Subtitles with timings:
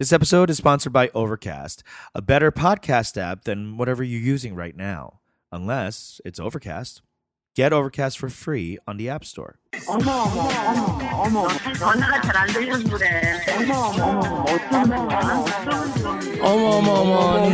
[0.00, 1.82] This episode is sponsored by Overcast,
[2.14, 5.20] a better podcast app than whatever you're using right now,
[5.52, 7.02] unless it's Overcast.
[7.59, 9.55] Get Overcast for free on the App Store.
[9.87, 11.47] 어머 어머 어머 어머
[11.79, 13.39] 전화가 잘 안 들려서 그래.
[13.55, 16.35] 어머 어머 어머 어떡하냐.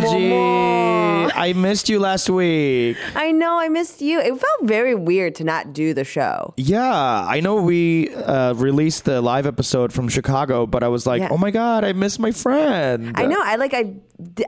[0.02, 2.98] Omomomonji, I missed you last week.
[3.16, 4.20] I know I missed you.
[4.20, 6.54] It felt very weird to not do the show.
[6.57, 11.21] Yeah, I know we uh, released the live episode from Chicago, but I was like,
[11.21, 11.30] Yeah.
[11.32, 13.14] oh my god, I miss my friend.
[13.16, 13.39] I know.
[13.39, 13.93] I like I,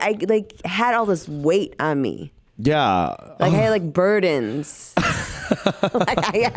[0.00, 2.32] I like had all this weight on me.
[2.58, 3.14] Yeah.
[3.40, 4.94] Like I had like burdens.
[5.93, 6.51] like, I,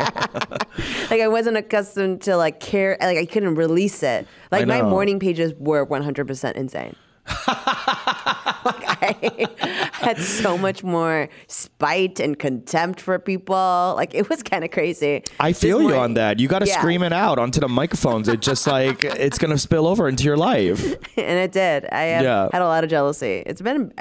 [1.11, 2.97] like I wasn't accustomed to like care.
[2.99, 4.27] Like I couldn't release it.
[4.51, 6.95] Like my morning pages were 100% insane.
[7.47, 9.47] like I
[9.93, 13.93] had so much more spite and contempt for people.
[13.95, 15.23] Like it was kind of crazy.
[15.39, 16.39] I feel you on that.
[16.39, 16.77] You got to Yeah.
[16.79, 18.27] scream it out onto the microphones.
[18.27, 20.83] It just like it's gonna spill over into your life.
[21.17, 21.85] and it did.
[21.91, 22.49] I have Yeah.
[22.51, 23.43] had a lot of jealousy.
[23.45, 23.93] It's been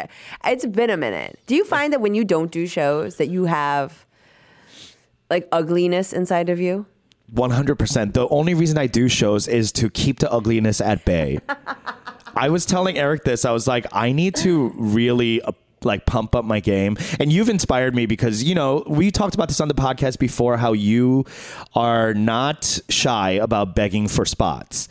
[0.44, 1.38] it's been a minute.
[1.46, 4.04] Do you find that when you don't do shows that you have
[5.32, 6.86] like ugliness inside of you?
[7.30, 8.12] One hundred percent.
[8.12, 11.40] The only reason I do shows is to keep the ugliness at bay.
[12.36, 13.44] I was telling Eric this.
[13.44, 15.42] I was like, I need to really.
[15.42, 15.52] Uh,
[15.84, 19.48] like pump up my game and you've inspired me because you know we talked about
[19.48, 21.24] this on the podcast before how you
[21.74, 24.86] are not shy about begging for spots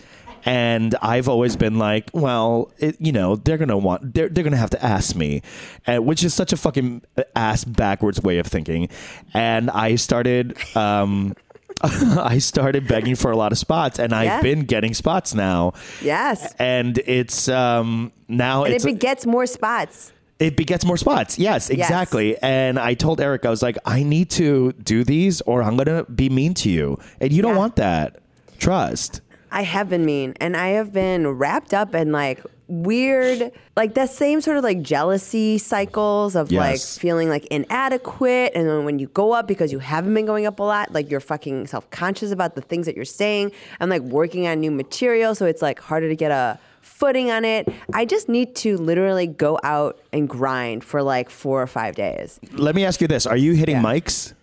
[0.46, 4.58] and I've always been like, well, it, you know, they're gonna want, they're they're gonna
[4.58, 5.42] have to ask me,
[5.88, 7.02] uh, which is such a fucking
[7.36, 8.90] ass backwards way of thinking.
[9.34, 11.36] And I started, um,
[11.84, 15.74] I started begging for a lot of spots, and I've been getting spots now.
[16.02, 16.54] Yes.
[16.60, 20.12] And it's um now And it's it begets more spots.
[20.40, 21.38] it begets more spots.
[21.40, 22.36] Yes, exactly.
[22.42, 26.04] And I told Eric, I was like, I need to do these, or I'm gonna
[26.06, 28.20] be mean to you, and you don't want that.
[28.60, 29.22] Trust.
[29.52, 34.10] I have been mean and I have been wrapped up in like weird like that
[34.10, 36.98] same sort of like jealousy cycles of like Yes.
[36.98, 40.58] feeling like inadequate and then when you go up because you haven't been going up
[40.60, 43.52] a lot like you're fucking self-conscious about the things that you're saying
[43.82, 47.44] i'm like working on new material so it's like harder to get a footing on
[47.44, 51.96] it i just need to literally go out and grind for like four or five
[51.96, 53.84] days Let me ask you this: Are you hitting Yeah.
[53.84, 54.34] mics?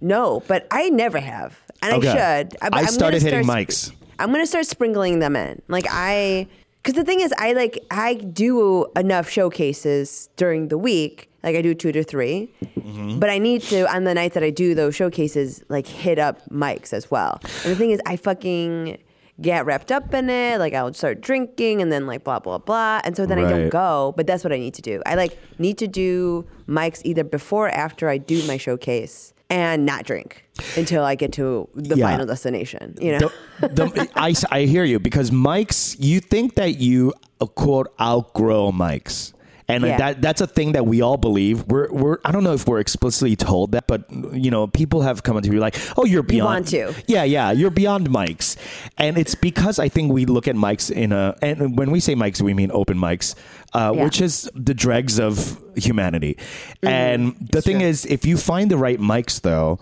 [0.00, 3.92] no but i never have and i should I gonna started hitting start mics.
[4.20, 5.62] I'm gonna start sprinkling them in.
[5.68, 6.46] Like I,
[6.82, 11.28] because the thing is, I like I do enough showcases during the week.
[11.42, 13.18] Like I do two to 3 Mm-hmm.
[13.18, 16.48] but I need to on the nights that I do those showcases, like hit up
[16.48, 17.38] mics as well.
[17.42, 18.98] And the thing is, I fucking
[19.40, 20.58] get wrapped up in it.
[20.58, 23.68] Like I'll start drinking and then like blah blah blah, and so then I don't
[23.68, 24.12] go.
[24.16, 25.02] But that's what I need to do.
[25.06, 29.32] I like need to do mics either before or after I do my showcase.
[29.50, 30.44] And not drink
[30.76, 32.06] until I get to the Yeah.
[32.08, 32.94] final destination.
[33.00, 33.30] You know,
[33.60, 35.96] The, the, I, I hear you because mics.
[35.98, 39.32] You think that you uh, quote outgrow mics.
[39.70, 39.96] And Yeah.
[39.98, 41.64] that that's a thing that we all believe.
[41.66, 45.22] We're we're I don't know if we're explicitly told that, but you know, people have
[45.22, 46.92] come to be like, "Oh, you're beyond." want to.
[47.06, 48.56] Yeah, yeah, you're beyond mics,
[48.98, 52.14] and it's because I think we look at mics in a and when we say
[52.14, 53.34] mics, we mean open mics,
[53.74, 54.04] uh, Yeah.
[54.04, 56.36] which is the dregs of humanity.
[56.82, 57.88] And the thing true.
[57.88, 59.78] is, if you find the right mics, though.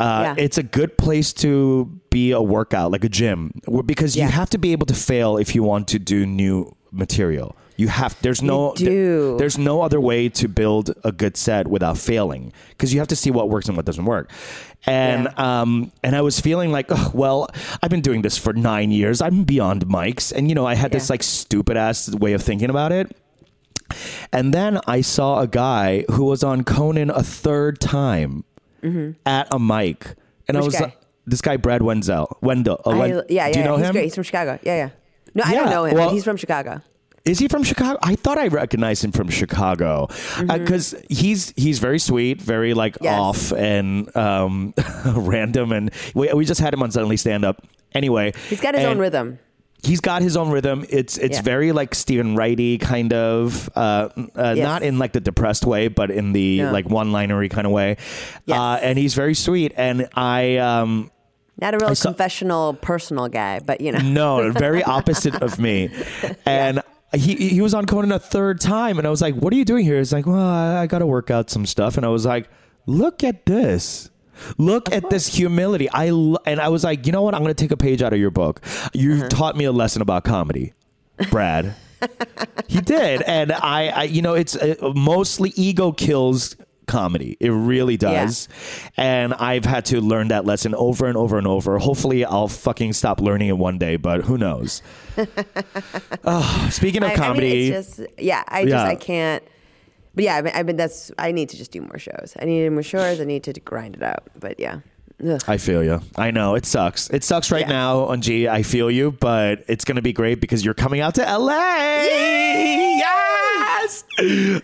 [0.00, 0.44] Uh, Yeah.
[0.44, 3.50] It's a good place to be a workout, like a gym,
[3.84, 7.56] because you have to be able to fail if you want to do new material.
[7.78, 9.36] You have there's no do.
[9.38, 13.16] there's no other way to build a good set without failing because you have to
[13.16, 14.30] see what works and what doesn't work.
[14.84, 17.48] And um and I was feeling like, oh, well,
[17.80, 19.22] I've been doing this for nine years.
[19.22, 22.68] I'm beyond mics, and you know I had this like stupid ass way of thinking
[22.68, 23.16] about it.
[24.32, 28.44] And then I saw a guy who was on Conan a third time
[29.24, 30.14] at a mic,
[30.48, 30.66] and I Mm-hmm.
[30.66, 30.80] Was guy?
[30.80, 32.80] like, this guy Brad Wenzel, Wendell.
[32.84, 33.52] uh, I- yeah, yeah.
[33.52, 33.92] Do you know he's him?
[33.92, 34.04] great.
[34.04, 34.58] He's from Chicago.
[34.62, 34.90] Yeah, yeah.
[35.34, 35.94] No, I don't know him.
[35.96, 36.80] well- he's from Chicago.
[37.28, 37.98] Is he from Chicago?
[38.02, 40.08] I thought I recognized him from Chicago
[40.40, 43.04] because he's he's very sweet, very like Mm-hmm.
[43.04, 43.18] Yes.
[43.20, 44.74] off and um,
[45.06, 47.64] random, and we, we just had him on suddenly stand up.
[47.94, 49.38] Anyway, He's got his own rhythm.
[49.84, 50.84] He's got his own rhythm.
[50.88, 51.42] It's it's Yeah.
[51.42, 54.58] very like Steven Wrighty kind of, uh, uh, Yes.
[54.58, 56.72] not in like the depressed way, but in the No.
[56.72, 57.96] like one linery kind of way.
[58.46, 58.58] Yes.
[58.58, 60.56] Uh, and he's very sweet, and I.
[60.56, 61.10] Um,
[61.60, 64.00] Not a real saw- confessional, personal guy, but you know.
[64.00, 65.90] No, very opposite of me.
[66.44, 66.82] And
[67.14, 69.64] he he was on Conan a third time, and I was like, "What are you
[69.64, 72.08] doing here?" He's like, "Well, I, I got to work out some stuff," and I
[72.10, 72.48] was like,
[72.86, 74.10] "Look at this."
[74.56, 75.90] Look at this humility.
[75.90, 76.10] I
[76.46, 77.34] and I was like, you know what?
[77.34, 78.60] I'm going to take a page out of your book.
[78.94, 79.28] You've Uh-huh.
[79.28, 80.74] taught me a lesson about comedy,
[81.28, 81.74] Brad.
[82.68, 86.54] he did, and I, I, you know, it's uh, mostly ego kills
[86.88, 87.36] comedy.
[87.38, 88.48] It really does.
[88.96, 91.78] And I've had to learn that lesson over and over and over.
[91.78, 94.82] Hopefully, I'll fucking stop learning it one day, but who knows?
[96.24, 98.42] oh, speaking of I- comedy, I mean, it's just yeah.
[98.48, 98.84] I just Yeah.
[98.84, 99.44] I can't.
[100.14, 102.34] But yeah, I mean, I mean that's I need to just do more shows.
[102.40, 103.20] I need more shows.
[103.20, 104.24] I need to grind it out.
[104.38, 104.80] But yeah.
[105.26, 105.42] Ugh.
[105.48, 106.00] I feel you.
[106.16, 107.10] I know it sucks.
[107.10, 107.68] It sucks right Yeah.
[107.72, 108.48] now Eunji.
[108.48, 112.04] I feel you, but it's gonna be great because you're coming out to LA.
[112.98, 114.04] Yes.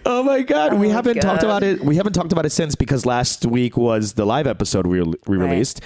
[0.05, 1.81] Oh my god, we Oh, haven't talked about it.
[1.85, 5.37] We haven't talked about it since because last week was the live episode we we
[5.37, 5.51] Right.
[5.51, 5.81] released.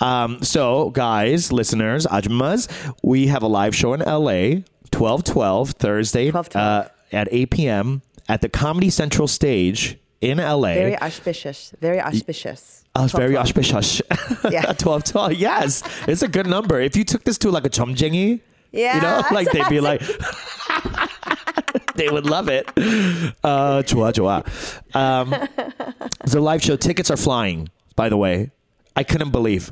[0.00, 2.68] Um, so guys, listeners, Ajmas,
[3.02, 6.56] we have a live show in LA, twelve twelve Thursday 12/12.
[6.56, 8.02] uh, at eight p.m.
[8.28, 10.74] at the Comedy Central stage in LA.
[10.74, 11.72] Very auspicious.
[11.80, 12.83] Very auspicious.
[12.96, 14.00] I was very ashpish hush.
[14.52, 14.72] Yeah.
[14.78, 15.32] 12 12.
[15.34, 15.82] Yes.
[16.06, 16.80] It's a good number.
[16.80, 18.40] If you took this to like a chumjingi,
[18.72, 20.00] yeah, you know, like they'd be like,
[21.94, 22.66] they would love it.
[23.42, 24.44] Uh, chua, chua.
[24.94, 25.30] Um,
[26.24, 28.50] the live show tickets are flying, by the way.
[28.96, 29.70] I couldn't believe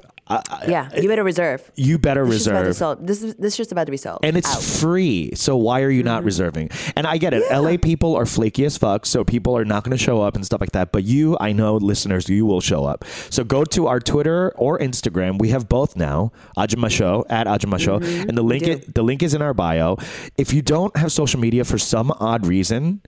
[0.50, 1.70] I, Yeah, you better reserve.
[1.74, 2.76] you better This shit's about to reserve.
[2.76, 4.20] sell- This is this shit's about to be sold.
[4.22, 4.62] And it's out.
[4.62, 5.32] free.
[5.34, 6.26] So why are you not mm-hmm.
[6.26, 6.70] reserving?
[6.96, 7.42] And I get it.
[7.48, 7.58] Yeah.
[7.58, 9.06] LA people are flaky as fuck.
[9.06, 10.92] So people are not going to show up and stuff like that.
[10.92, 13.04] But you, I know listeners, you will show up.
[13.30, 15.38] So go to our Twitter or Instagram.
[15.38, 16.32] We have both now.
[16.56, 17.98] Ajima Show at Ajima Show.
[18.00, 18.28] Mm-hmm.
[18.28, 18.72] And the link, do.
[18.72, 19.96] i- the link is in our bio.
[20.38, 23.02] If you don't have social media for some odd reason,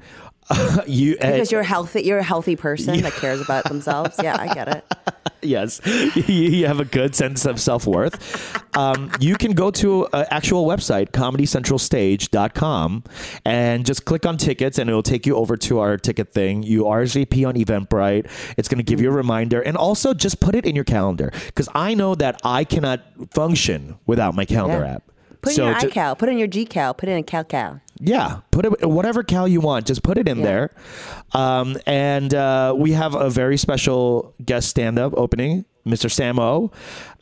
[0.87, 2.03] you because eh, you're healthy.
[2.03, 4.17] You're a healthy person that cares about themselves.
[4.23, 4.85] Yeah, I get it.
[5.45, 5.81] yes,
[6.29, 8.77] you have a good sense of self worth.
[8.77, 13.05] Um, you can go to an actual website, comedycentralstage.com,
[13.45, 16.63] and just click on tickets, and it'll take you over to our ticket thing.
[16.63, 18.29] You RSVP on Eventbrite.
[18.57, 21.31] It's going to give you a reminder, and also just put it in your calendar
[21.47, 23.01] because I know that I cannot
[23.33, 24.95] function without my calendar Yeah.
[24.95, 25.11] app.
[25.45, 26.19] Put in So your iCal.
[26.19, 26.97] Put in your GCal.
[26.97, 27.81] Put in a CalCal.
[28.01, 29.87] yeah, put it whatever cal you want.
[29.87, 30.45] Just put it in Yeah.
[30.45, 30.71] there.
[31.33, 36.09] Um, and uh, we have a very special guest stand-up opening, Mr.
[36.11, 36.73] Samo.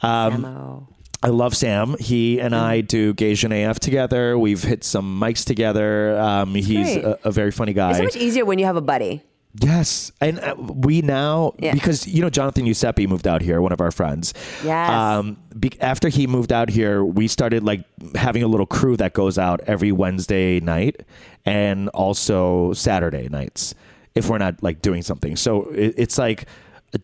[0.05, 0.89] Um, Ammo.
[1.25, 1.97] I love Sam.
[2.01, 2.87] He and I Mm-hmm.
[2.87, 4.37] do Gaysian AF together.
[4.37, 6.19] We've hit some mics together.
[6.19, 7.91] Um, he's a, a very funny guy.
[7.91, 9.23] It's so much easier when you have a buddy.
[9.61, 11.75] Yes, and uh, we now Yeah.
[11.75, 14.33] because you know Jonathan Giuseppe moved out here, one of our friends.
[14.65, 14.89] Yes.
[14.91, 17.85] Um, be, after he moved out here, we started like
[18.15, 21.03] having a little crew that goes out every Wednesday night
[21.45, 23.75] and also Saturday nights
[24.15, 25.37] if we're not like doing something.
[25.37, 26.47] So it, it's like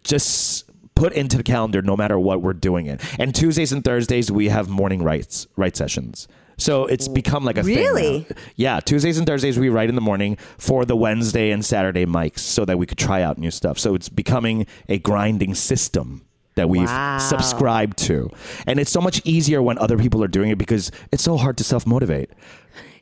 [0.02, 0.64] just
[0.94, 3.00] put into the calendar no matter what we're doing it.
[3.20, 6.28] And Tuesdays and Thursdays we have morning rights right sessions.
[6.58, 7.80] So it's become like a thing now.
[7.80, 8.26] Really?
[8.56, 12.40] Yeah, Tuesdays and Thursdays we write in the morning for the Wednesday and Saturday mics
[12.40, 13.78] so that we could try out new stuff.
[13.78, 16.22] So it's becoming a grinding system
[16.56, 17.18] that we've Wow.
[17.18, 18.30] subscribed to.
[18.66, 21.56] And it's so much easier when other people are doing it because it's so hard
[21.58, 22.30] to self-motivate.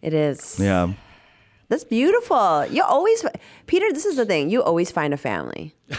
[0.02, 0.58] It is.
[0.60, 0.92] Yeah.
[1.68, 2.64] That's beautiful.
[2.66, 3.24] You always,
[3.66, 3.92] Peter.
[3.92, 4.50] This is the thing.
[4.50, 5.74] You always find a family.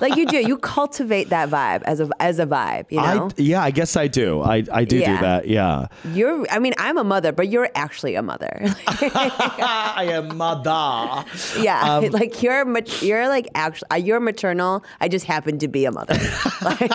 [0.00, 0.38] like you do.
[0.38, 2.86] You cultivate that vibe as a as a vibe.
[2.90, 3.28] You know.
[3.28, 4.42] I yeah, I guess I do.
[4.42, 5.46] I I do do that.
[5.46, 5.86] Yeah.
[6.12, 6.44] you're.
[6.50, 8.60] I mean, I'm a mother, but you're actually a mother.
[8.88, 11.24] I am mother.
[11.60, 11.80] yeah.
[11.90, 12.66] Um, like you're.
[13.00, 14.00] You're like actually.
[14.00, 14.84] You're maternal.
[15.00, 16.18] I just happen to be a mother.
[16.62, 16.90] like,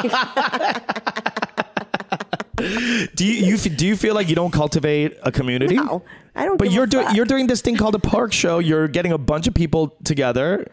[2.55, 5.75] Do you, you do you feel like you don't cultivate a community?
[5.75, 6.03] no,
[6.35, 6.57] I don't.
[6.57, 8.59] But you're doing you're doing this thing called a park show.
[8.59, 10.67] You're getting a bunch of people together.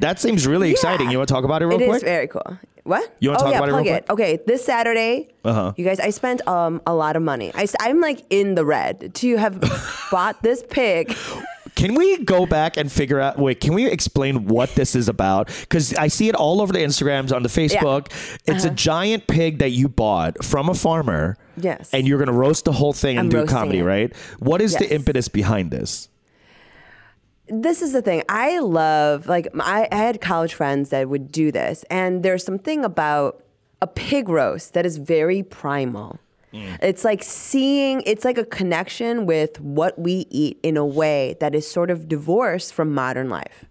[0.00, 1.10] That seems really exciting.
[1.10, 1.96] You want to talk about it real It quick?
[1.96, 2.58] is very cool.
[2.84, 3.14] What?
[3.20, 4.10] You wanna oh, talk yeah, about it real plug quick?
[4.10, 5.74] Okay, this Saturday, Uh-huh.
[5.76, 7.52] you guys, I spent um a lot of money.
[7.54, 9.60] I, am like in the red to have
[10.10, 11.14] bought this pig.
[11.78, 13.38] Can we go back and figure out?
[13.38, 15.46] Wait, can we explain what this is about?
[15.60, 18.08] Because I see it all over the Instagrams on the Facebook.
[18.48, 18.72] It's Uh-huh.
[18.72, 21.36] a giant pig that you bought from a farmer.
[21.56, 21.88] Yes.
[21.92, 23.84] And you're gonna roast the whole thing and I'm do comedy, it.
[23.84, 24.16] right?
[24.40, 26.08] What is the impetus behind this?
[27.46, 28.24] This is the thing.
[28.28, 32.84] I love like I, I had college friends that would do this, and there's something
[32.84, 33.42] about
[33.80, 36.18] a pig roast that is very primal.
[36.52, 41.54] It's like seeing, it's like a connection with what we eat in a way that
[41.54, 43.64] is sort of divorced from modern life.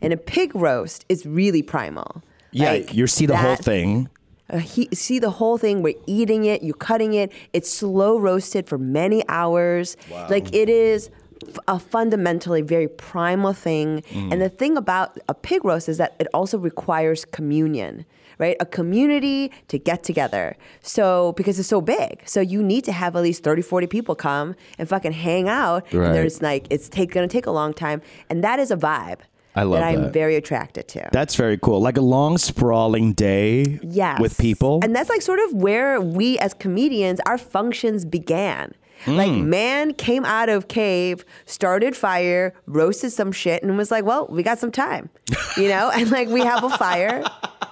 [0.00, 2.22] And a pig roast is really primal.
[2.52, 4.08] Yeah, Like, you see the whole thing.
[4.48, 5.82] uh, he, see the whole thing.
[5.82, 7.30] We're eating it, you're cutting it.
[7.52, 9.96] It's slow roasted for many hours.
[10.28, 11.10] Like it is
[11.46, 14.02] f- a fundamentally very primal thing.
[14.14, 18.04] And the thing about a pig roast is that it also requires communion,
[18.40, 18.56] right?
[18.58, 20.56] A community to get together.
[20.82, 24.14] So because it's so big, so you need to have at least 30, 40 people
[24.14, 25.84] come and fucking hang out.
[25.92, 26.06] Right.
[26.06, 29.20] And there's like it's take, gonna take a long time, and that is a vibe.
[29.54, 29.88] I love that.
[29.88, 31.08] I'm very attracted to.
[31.12, 31.80] That's very cool.
[31.80, 34.20] Like a long sprawling day Yes.
[34.20, 34.78] with people.
[34.82, 38.74] And that's like sort of where we as comedians, our functions began.
[39.06, 39.46] Like mm.
[39.46, 44.42] man came out of cave, started fire, roasted some shit, and was like, "Well, we
[44.42, 45.08] got some time,"
[45.56, 47.24] you know, and like we have a fire.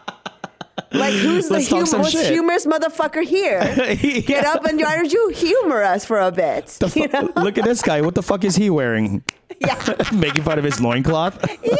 [0.90, 2.30] Like who's Let's the hum- most shit.
[2.32, 3.60] humorous motherfucker here?
[4.22, 6.68] Get up and why don't you humor us for a bit?
[6.70, 7.30] Fu- you know?
[7.36, 8.00] Look at this guy.
[8.00, 9.22] What the fuck is he wearing?
[9.60, 9.82] Yeah.
[10.14, 11.36] Making fun of his loincloth?
[11.64, 11.72] Yeah.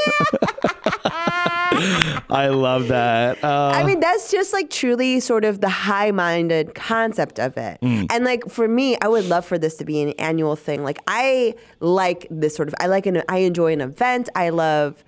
[2.31, 3.43] I love that.
[3.45, 7.79] Uh, I mean, that's just like truly sort of the high minded concept of it.
[7.81, 8.07] Mm.
[8.11, 10.83] And like for me, I would love for this to be an annual thing.
[10.83, 14.29] Like I like this sort of, I like an, I enjoy an event.
[14.35, 15.05] I love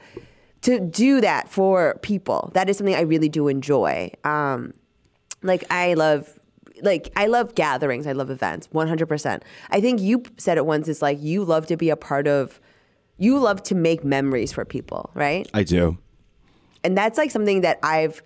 [0.62, 2.50] to do that for people.
[2.54, 4.12] That is something I really do enjoy.
[4.24, 4.74] Um,
[5.42, 6.38] like I love
[6.82, 8.06] like I love gatherings.
[8.06, 8.68] I love events.
[8.68, 9.42] 100%.
[9.70, 12.60] I think you said it once it's like you love to be a part of
[13.18, 15.48] you love to make memories for people, right?
[15.52, 15.98] I do.
[16.82, 18.22] and that's like something that I've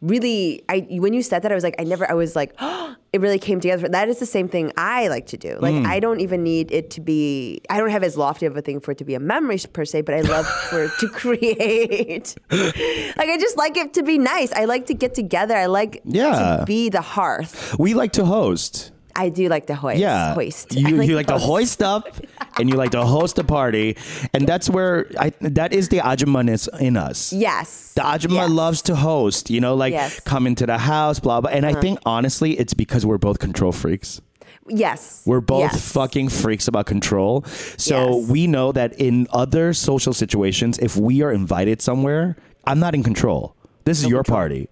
[0.00, 2.94] really I when you said that I was like I never I was like oh,
[3.12, 3.88] it really came together.
[3.88, 5.58] That is the same thing I like to do.
[5.60, 5.86] Like hmm.
[5.86, 8.80] I don't even need it to be I don't have as lofty of a thing
[8.80, 12.34] for it to be a memory per se but I love for it to create.
[13.18, 14.52] Like I just like it to be nice.
[14.52, 15.56] I like to get together.
[15.56, 16.58] I like Yeah.
[16.58, 17.74] to be the hearth.
[17.78, 18.92] We like to host.
[19.16, 20.34] I do like to hoist Yeah.
[20.34, 20.74] hoist.
[20.74, 22.06] You, you like to hoist up
[22.58, 23.96] and you like to host a party.
[24.34, 27.32] And that's where I that is the Ajumanis in us.
[27.32, 28.50] yes The Ajuma Yes.
[28.50, 30.12] loves to host, you know, like Yes.
[30.18, 30.20] Uh-huh.
[30.24, 31.50] come into the house, blah, blah.
[31.50, 34.20] And I think honestly, it's because we're both control freaks.
[34.68, 35.90] yes We're both Yes.
[35.92, 37.44] fucking freaks about control.
[37.76, 38.28] So Yes.
[38.30, 42.36] we know that in other social situations, if we are invited somewhere,
[42.66, 43.54] I'm not in control.
[43.84, 44.68] This is your party.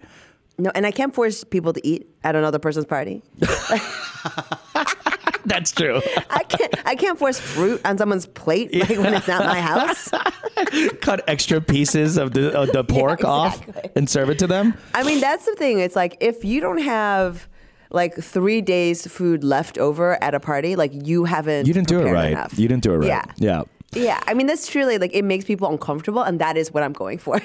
[0.59, 3.23] no and I can't force people to eat at another person's party
[5.57, 6.03] That's true.
[6.29, 6.75] I can't.
[6.85, 10.11] I can't force fruit on someone's plate like when it's not my house.
[11.01, 13.91] Cut extra pieces of the, of the pork off exactly.
[13.95, 14.75] and serve it to them.
[14.93, 15.79] I mean, that's the thing.
[15.79, 17.49] It's like if you don't have
[17.91, 21.69] like three days food left over at a party, like you haven't.
[21.69, 22.33] You didn't do it right.
[22.33, 22.59] Enough.
[22.59, 23.07] You didn't do it right.
[23.07, 23.25] Yeah.
[23.37, 23.63] Yeah.
[23.93, 24.21] Yeah.
[24.27, 27.19] I mean, that's truly like it makes people uncomfortable, and that is what I'm going
[27.19, 27.41] for.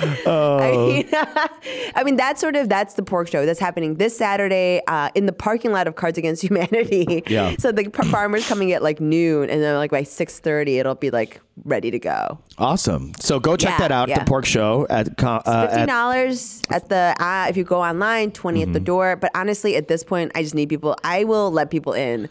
[0.00, 1.08] I, mean,
[1.94, 5.26] I mean, that's sort of that's the pork show that's happening this Saturday uh, in
[5.26, 7.22] the parking lot of Cards Against Humanity.
[7.30, 7.54] Yeah.
[7.58, 11.10] So the farmers coming at like noon, and then like by six thirty, it'll be
[11.10, 12.38] like ready to go.
[12.58, 13.12] Awesome.
[13.20, 14.08] So go check Yeah, that out.
[14.08, 14.18] yeah.
[14.20, 18.30] The pork show at, uh, Fifteen at dollars at the uh, if you go online,
[18.32, 18.68] 20 Mm-hmm.
[18.70, 19.16] at the door.
[19.16, 20.96] But honestly, at this point, I just need people.
[21.04, 22.28] I will let people in.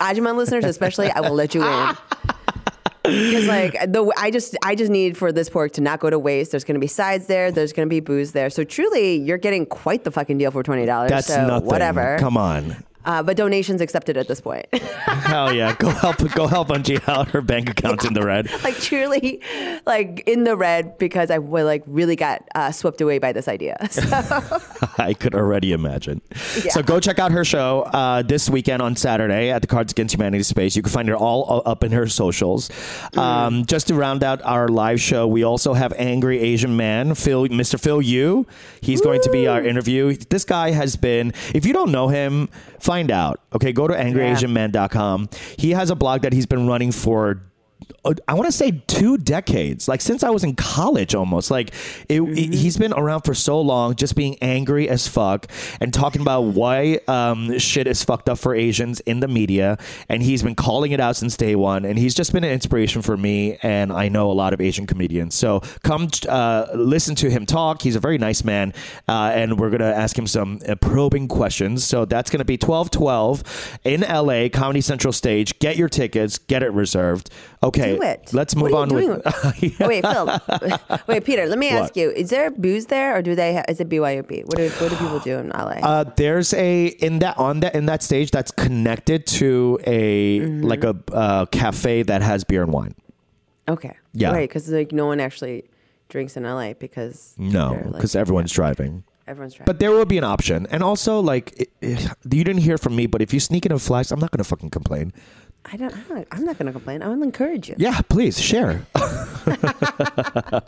[0.00, 1.96] Ajuman listeners, especially, I will let you in.
[3.02, 6.18] Because like the I just I just need for this pork to not go to
[6.18, 6.50] waste.
[6.50, 7.50] There's going to be sides there.
[7.50, 8.50] There's going to be booze there.
[8.50, 11.10] So truly, you're getting quite the fucking deal for twenty dollars.
[11.10, 11.66] that's so nothing.
[11.66, 12.18] Whatever.
[12.18, 12.84] Come on.
[13.04, 14.66] Uh, but donations accepted at this point.
[14.74, 15.74] Hell yeah.
[15.76, 17.28] Go help go help Angie out.
[17.28, 18.50] Her bank account's in the red.
[18.64, 19.40] like truly,
[19.86, 23.76] like in the red because I like really got uh, swept away by this idea.
[23.90, 24.02] So.
[24.98, 26.22] I could already imagine.
[26.64, 26.72] Yeah.
[26.72, 30.14] So go check out her show uh, this weekend on Saturday at the Cards Against
[30.14, 30.76] Humanity space.
[30.76, 32.68] You can find her all up in her socials.
[33.12, 33.18] Mm.
[33.18, 37.48] Um, just to round out our live show, we also have Angry Asian Man, Phil,
[37.48, 37.80] Mr.
[37.80, 38.46] Phil Yu.
[38.80, 40.14] He's going to be our interview.
[40.14, 42.48] This guy has been, if you don't know him,
[42.90, 43.40] find out.
[43.54, 45.28] Okay, go to angryasianman.com.
[45.56, 47.40] He has a blog that he's been running for
[48.26, 51.50] I want to say two decades, like since I was in college almost.
[51.50, 51.72] Like
[52.08, 55.46] it, it- he's been around for so long, just being angry as fuck
[55.80, 59.78] and talking about why um, shit is fucked up for Asians in the media.
[60.08, 61.84] And he's been calling it out since day one.
[61.84, 63.58] And he's just been an inspiration for me.
[63.62, 65.34] And I know a lot of Asian comedians.
[65.34, 67.82] So come uh, listen to him talk.
[67.82, 68.72] He's a very nice man.
[69.08, 71.84] Uh, and we're going to ask him some uh, probing questions.
[71.84, 75.58] So that's going to be 1212 in LA, Comedy Central stage.
[75.58, 77.30] Get your tickets, get it reserved.
[77.62, 78.30] Okay, Do it.
[78.32, 79.22] let's move on with.
[79.26, 79.52] Oh,
[79.88, 80.40] wait, Phil.
[81.06, 81.46] wait, Peter.
[81.46, 81.96] Let me ask What?
[81.96, 83.54] you: Is there booze there, or do they?
[83.54, 84.44] Ha- is it BYOB?
[84.46, 85.78] What do What do people do in LA?
[85.82, 90.62] Uh, there's a in that on that in that stage that's connected to a Mm-hmm.
[90.64, 92.94] like a uh, cafe that has beer and wine.
[93.68, 93.96] okay.
[94.12, 94.32] yeah.
[94.32, 95.64] Right, because like no one actually
[96.08, 99.04] drinks in LA because No, they're, like, because everyone's driving.
[99.28, 99.66] everyone's driving.
[99.66, 102.96] But there will be an option, and also like it, it- you didn't hear from
[102.96, 105.12] me, but if you sneak in a flash, I'm not gonna fucking complain.
[105.64, 105.94] I don't.
[105.94, 107.02] I'm not, I'm not going to complain.
[107.02, 107.74] I will encourage you.
[107.78, 108.86] Yeah, please share.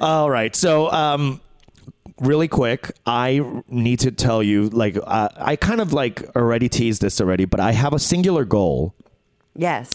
[0.00, 0.54] All right.
[0.54, 1.40] So, um,
[2.20, 7.02] really quick, I need to tell you, like, uh, I kind of like already teased
[7.02, 8.94] this already, but I have a singular goal
[9.54, 9.90] Yes.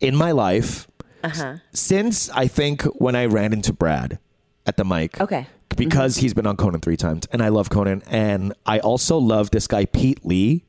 [0.00, 0.86] in my life
[1.22, 1.56] Uh huh.
[1.72, 4.18] since I think when I ran into Brad
[4.66, 5.20] at the mic.
[5.20, 5.46] Okay.
[5.76, 9.50] Because he's been on Conan three times, and I love Conan, and I also love
[9.50, 10.64] this guy Pete Lee.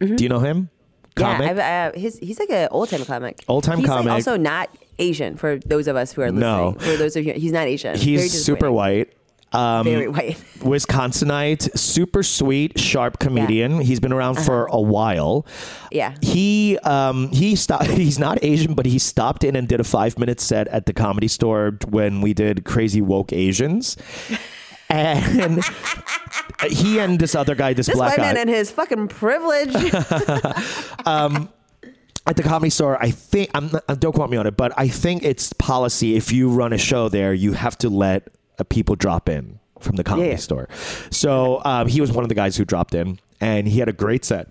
[0.00, 0.68] Do you know him?
[1.14, 1.40] Comic?
[1.42, 3.44] Yeah, I've, uh, his, he's like an old time comic.
[3.48, 4.06] Old-time comic.
[4.06, 4.68] Like also not
[4.98, 6.40] Asian for those of us who are listening.
[6.40, 6.72] No.
[6.78, 7.96] For those of you, he's not Asian.
[7.96, 9.12] He's super white.
[9.52, 10.36] Um, Very white.
[10.58, 13.80] Wisconsinite, super sweet, sharp comedian.
[13.80, 15.46] He's been around for a while.
[15.92, 16.16] Yeah.
[16.20, 17.86] He um he stopped.
[17.90, 20.92] He's not Asian, but he stopped in and did a five minute set at the
[20.92, 23.96] comedy store when we did Crazy Woke Asians.
[24.94, 25.62] And
[26.70, 29.74] he and this other guy, this, This black white guy, man and his fucking privilege.
[32.26, 34.72] at the comedy store, I think I'm not, uh, don't quote me on it, but
[34.76, 38.64] I think it's policy if you run a show there, you have to let uh,
[38.64, 40.36] people drop in from the comedy yeah.
[40.36, 40.68] store.
[41.10, 43.92] So um, he was one of the guys who dropped in, and he had a
[43.92, 44.48] great set.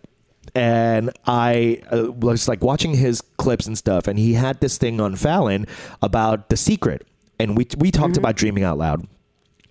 [0.53, 5.01] And I uh, was like watching his clips and stuff, and he had this thing
[5.01, 5.65] on Fallon
[6.01, 7.07] about the secret,
[7.39, 8.19] and we we talked Mm-hmm.
[8.19, 9.07] about dreaming out loud.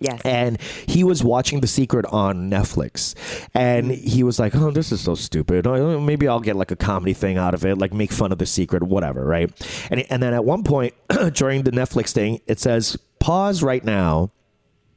[0.03, 0.21] Yes.
[0.23, 3.15] And he was watching The Secret on Netflix.
[3.53, 4.07] And mm-hmm.
[4.07, 5.65] he was like, oh, this is so stupid.
[5.65, 8.37] Oh, Maybe I'll get like a comedy thing out of it, like make fun of
[8.37, 9.51] The Secret, whatever, right?
[9.89, 10.93] And, and then at one point
[11.33, 14.31] during the Netflix thing, it says, pause right now.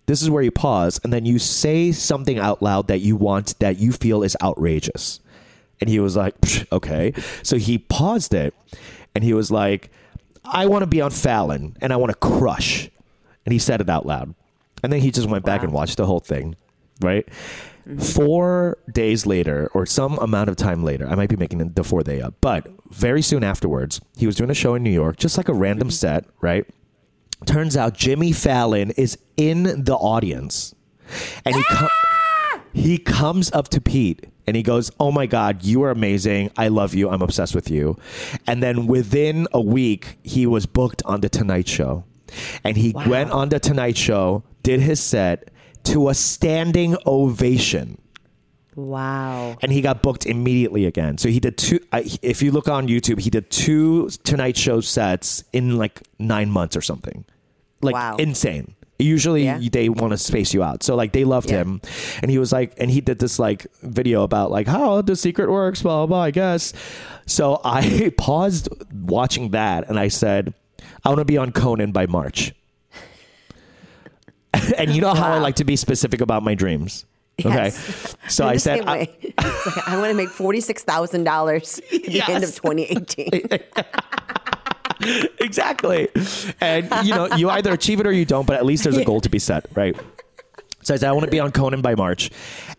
[0.06, 1.00] This is where you pause.
[1.02, 5.20] And then you say something out loud that you want that you feel is outrageous.
[5.80, 6.34] And he was like,
[6.72, 7.12] okay.
[7.42, 8.54] So he paused it
[9.14, 9.90] and he was like,
[10.44, 12.88] I want to be on Fallon and I want to crush.
[13.44, 14.34] And he said it out loud.
[14.86, 16.54] And then he just went back and watched the whole thing,
[17.00, 17.26] right?
[17.88, 17.98] Mm-hmm.
[17.98, 22.04] Four days later, or some amount of time later, I might be making the four
[22.04, 25.36] day up, but very soon afterwards, he was doing a show in New York, just
[25.38, 25.92] like a random mm-hmm.
[25.92, 26.64] set, right?
[27.46, 30.72] Turns out Jimmy Fallon is in the audience,
[31.44, 32.60] and he com- ah!
[32.72, 36.52] he comes up to Pete and he goes, "Oh my God, you are amazing!
[36.56, 37.10] I love you!
[37.10, 37.98] I'm obsessed with you."
[38.46, 42.04] And then within a week, he was booked on the Tonight Show,
[42.64, 45.50] and he went on the Tonight Show, did his set
[45.84, 47.98] to a standing ovation
[48.74, 49.56] wow.
[49.62, 51.18] and he got booked immediately again.
[51.18, 51.80] So he did two.
[51.92, 56.50] Uh, if you look on YouTube, he did two Tonight Show sets in like nine
[56.50, 57.24] months or something.
[57.82, 58.16] Like Wow.
[58.16, 58.74] insane.
[58.98, 59.60] Usually Yeah.
[59.70, 60.82] they want to space you out.
[60.82, 61.58] So like they loved Yeah.
[61.58, 61.82] him,
[62.22, 65.50] and he was like, and he did this like video about like how the secret
[65.50, 66.06] works, blah blah.
[66.06, 66.72] blah I guess.
[67.26, 70.54] So I paused watching that, and I said,
[71.04, 72.52] I want to be on Conan by March.
[74.78, 77.04] and you know how I like to be specific about my dreams.
[77.44, 77.72] Okay.
[78.28, 79.34] So I said, I- like,
[79.86, 83.48] I want to make forty-six thousand dollars at the end of 2018.
[85.38, 86.08] exactly.
[86.60, 89.04] And you know, you either achieve it or you don't, but at least there's a
[89.04, 89.94] goal to be set, right?
[90.82, 92.30] So I said I want to be on Conan by March,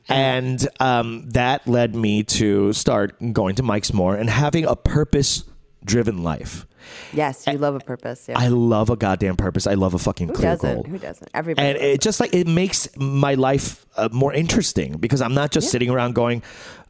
[0.10, 6.24] and um, that led me to start going to mics more and having a purpose-driven
[6.24, 6.68] life.
[7.14, 8.26] Yes, you love a purpose.
[8.28, 8.38] Yeah.
[8.38, 9.68] I love a goddamn purpose.
[9.68, 10.74] I love a fucking Who clear doesn't?
[10.76, 10.84] goal.
[10.84, 11.30] Who doesn't?
[11.34, 11.68] Everybody.
[11.68, 15.72] and it just like it makes my life uh, more interesting because I'm not just
[15.72, 16.44] sitting around going,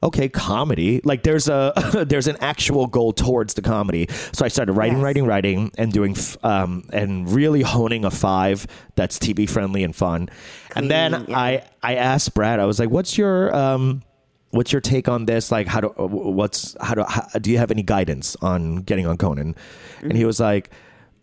[0.03, 1.01] okay, comedy.
[1.03, 1.73] Like there's a
[2.07, 4.07] there's an actual goal towards the comedy.
[4.33, 5.03] So I started writing, Yes.
[5.03, 9.95] writing, writing, and doing f- um and really honing a five that's TV friendly and
[9.95, 10.29] fun.
[10.75, 11.37] and then yeah.
[11.39, 14.01] I I asked Brad, I was like, what's your um
[14.51, 15.51] what's your take on this?
[15.51, 19.07] Like how do uh, what's how do how, do you have any guidance on getting
[19.07, 19.55] on conan?
[20.01, 20.69] And he was like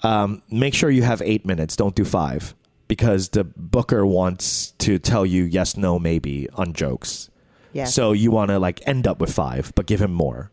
[0.03, 2.55] um, make sure you have eight minutes don't do five
[2.89, 7.31] because the booker wants to tell you yes no maybe on jokes.
[7.73, 7.93] Yes.
[7.93, 10.51] so you want to like end up with five but give him more.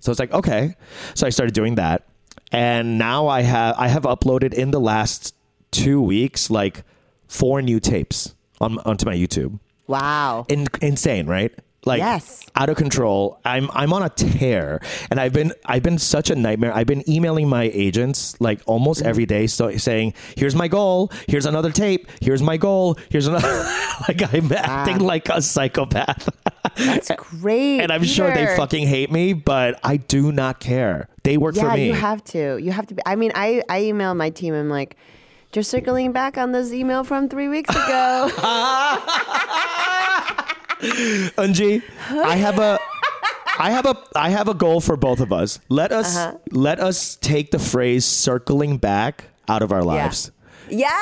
[0.00, 0.76] So it's like okay.
[1.14, 2.06] So i started doing that.
[2.52, 5.34] And now i have i have uploaded in the last
[5.72, 6.84] two weeks like
[7.26, 9.58] four new tapes on onto my youtube.
[9.86, 10.46] Wow.
[10.48, 11.52] in, insane, right?
[11.86, 12.40] Like Yes.
[12.56, 13.38] out of control.
[13.44, 16.72] I'm I'm on a tear, and I've been I've been such a nightmare.
[16.74, 19.08] I've been emailing my agents like almost Mm-hmm.
[19.10, 21.12] every day, so saying, "Here's my goal.
[21.28, 22.08] Here's another tape.
[22.22, 22.96] Here's my goal.
[23.10, 23.48] Here's another."
[24.08, 26.28] like I'm acting like a psychopath,
[26.76, 27.80] That's great.
[27.80, 31.08] and I'm sure they fucking hate me, but I do not care.
[31.22, 31.86] They work Yeah, for me.
[31.88, 32.56] you have to.
[32.58, 33.02] You have to be.
[33.04, 34.54] I mean, I I email my team.
[34.54, 34.96] I'm like,
[35.52, 38.30] just circling back on this email from three weeks ago.
[41.36, 42.78] Eunji, I have a
[43.58, 45.60] I have a I have a goal for both of us.
[45.68, 46.38] Let us Uh-huh.
[46.50, 50.30] let us take the phrase circling back out of our lives.
[50.68, 50.92] yes.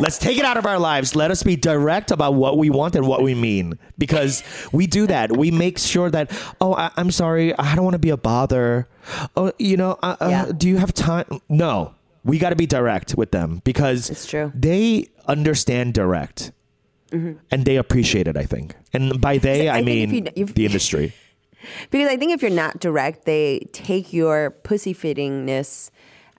[0.00, 1.14] Let's take it out of our lives.
[1.14, 4.42] Let us be direct about what we want and what we mean because
[4.72, 5.36] we do that.
[5.36, 6.30] We make sure that,
[6.62, 7.54] oh, I, I'm sorry.
[7.58, 8.88] I don't want to be a bother.
[9.36, 10.50] Oh, you know, uh, uh, Yeah.
[10.56, 11.26] do you have time?
[11.50, 14.50] No, we got to be direct with them because It's true.
[14.54, 16.52] they understand direct
[17.12, 18.74] and they appreciate it, I think.
[18.92, 21.12] And by they, I I, think if mean you- if- the industry.
[21.90, 25.90] Because I think if you're not direct, they take your pussy fittingness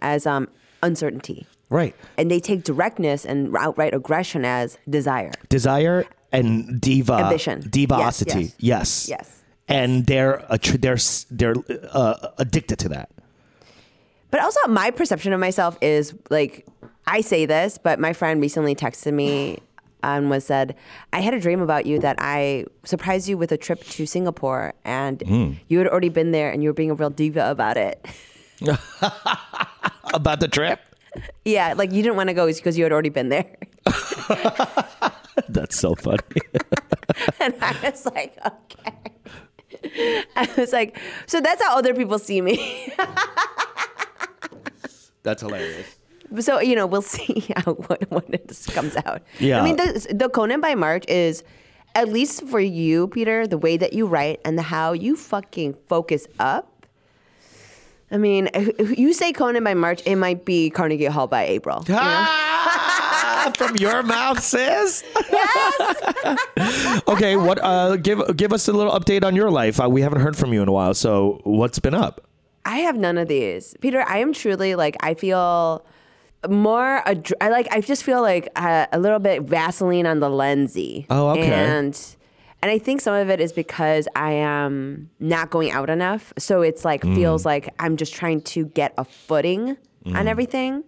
[0.01, 0.49] as um,
[0.81, 1.95] uncertainty, Right.
[2.17, 5.31] and they take directness and outright aggression as desire.
[5.47, 7.61] Desire and diva Ambition.
[7.61, 8.51] divosity.
[8.59, 9.07] Yes, Yes.
[9.07, 9.43] Yes.
[9.69, 10.97] And they're a tr- they're
[11.31, 11.55] they're
[11.93, 13.09] uh, addicted to that.
[14.29, 16.67] But also, my perception of myself is like
[17.07, 19.59] I say this, but my friend recently texted me
[20.03, 20.75] and was said,
[21.11, 24.73] I had a dream about you that I surprised you with a trip to Singapore
[24.85, 25.51] and Hmm.
[25.69, 28.05] you had already been there and you were being a real diva about it.
[30.13, 30.79] About the trip?
[31.45, 33.49] yeah, like you didn't want to go because you had already been there.
[35.49, 36.19] That's so funny.
[37.39, 40.25] and I was like, okay.
[40.35, 42.93] I was like, so that's how other people see me.
[45.23, 45.97] That's hilarious.
[46.39, 49.21] So you know, we'll see how what when this comes out.
[49.39, 49.59] Yeah.
[49.59, 51.43] I mean, the, the Conan by March is
[51.95, 55.75] at least for you, Peter, the way that you write and the how you fucking
[55.87, 56.69] focus up.
[58.11, 58.49] I mean,
[58.95, 61.83] you say Conan by March, it might be Carnegie Hall by April.
[61.87, 61.99] you know?
[62.01, 65.03] Ah, from your mouth, sis.
[67.07, 67.59] okay, what?
[67.61, 69.81] Uh, give give us a little update on your life.
[69.81, 72.21] Uh, we haven't heard from you in a while, so what's been up?
[72.65, 74.03] I have none of these, Peter.
[74.07, 75.83] I am truly like I feel
[76.49, 77.01] more.
[77.41, 77.67] I like.
[77.71, 81.05] I just feel like uh, a little bit Vaseline on the lensy.
[81.09, 81.51] Oh, okay.
[81.51, 81.99] And
[82.61, 86.61] and I think some of it is because I am not going out enough, so
[86.61, 87.15] it's like Mm.
[87.15, 90.15] feels like I'm just trying to get a footing Mm.
[90.17, 90.83] on everything.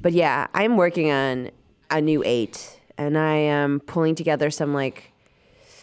[0.00, 1.50] But yeah, I'm working on
[1.90, 5.12] a new eight, and I am pulling together some like.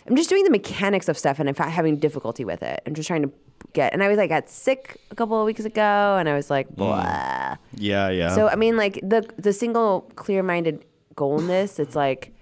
[0.07, 2.81] I'm just doing the mechanics of stuff, and I'm having difficulty with it.
[2.87, 3.31] I'm just trying to
[3.73, 3.93] get.
[3.93, 6.69] And I was like, got sick a couple of weeks ago, and I was like,
[6.75, 7.57] blah.
[7.75, 8.35] Yeah, yeah.
[8.35, 11.79] So I mean, like the the single clear-minded goalness.
[11.79, 12.33] It's like,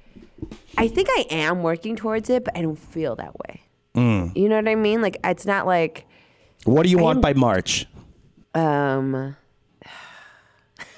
[0.77, 3.61] I think I am working towards it, but I don't feel that way.
[3.95, 4.35] Mm.
[4.37, 5.01] You know what I mean?
[5.01, 6.05] Like it's not like,
[6.65, 7.87] what do you I want by March?
[8.55, 9.35] um,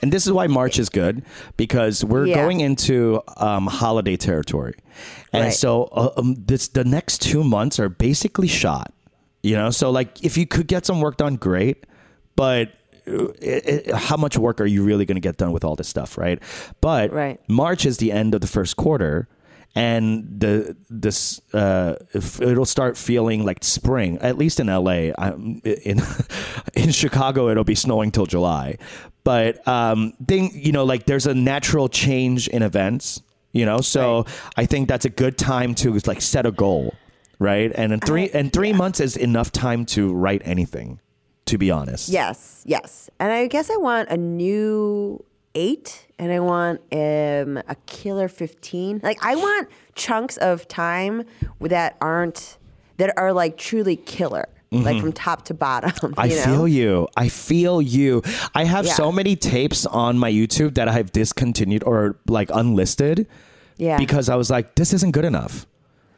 [0.04, 1.24] And this is why March is good
[1.58, 2.36] because we're Yeah.
[2.36, 4.74] going into um, holiday territory,
[5.32, 5.54] and Right.
[5.54, 8.94] so uh, um, this the next two months are basically shot.
[9.44, 11.86] You know, so like if you could get some work done, great,
[12.36, 12.70] but.
[13.08, 15.76] uh, It, it, how much work are you really going to get done with all
[15.76, 16.40] this stuff, right?
[16.82, 17.40] But Right.
[17.48, 19.28] March is the end of the first quarter,
[19.74, 24.20] and the this uh, it'll start feeling like spring.
[24.22, 26.00] At least in LA, I'm, in
[26.76, 28.78] in Chicago, it'll be snowing till July.
[29.24, 33.22] But um, thing you know, like there's a natural change in events.
[33.54, 34.26] You know, so
[34.56, 36.94] I think that's a good time to like set a goal,
[37.42, 37.72] right?
[37.76, 41.00] And in three I- and three months is enough time to write anything.
[41.46, 43.10] To be honest, yes, yes.
[43.20, 45.22] And I guess I want a new
[45.54, 49.02] eight, and I want um, a killer fifteen.
[49.04, 51.24] Like I want chunks of time
[51.60, 52.58] that aren't
[52.98, 55.90] that are like truly killer, like from top to bottom.
[55.92, 56.20] Mm-hmm.
[56.20, 56.44] I know?
[56.46, 57.08] feel you.
[57.18, 58.22] I feel you.
[58.56, 58.94] I have Yeah.
[58.94, 63.28] so many tapes on my YouTube that I've discontinued or like unlisted.
[63.78, 63.98] Yeah.
[63.98, 65.66] Because I was like, this isn't good enough.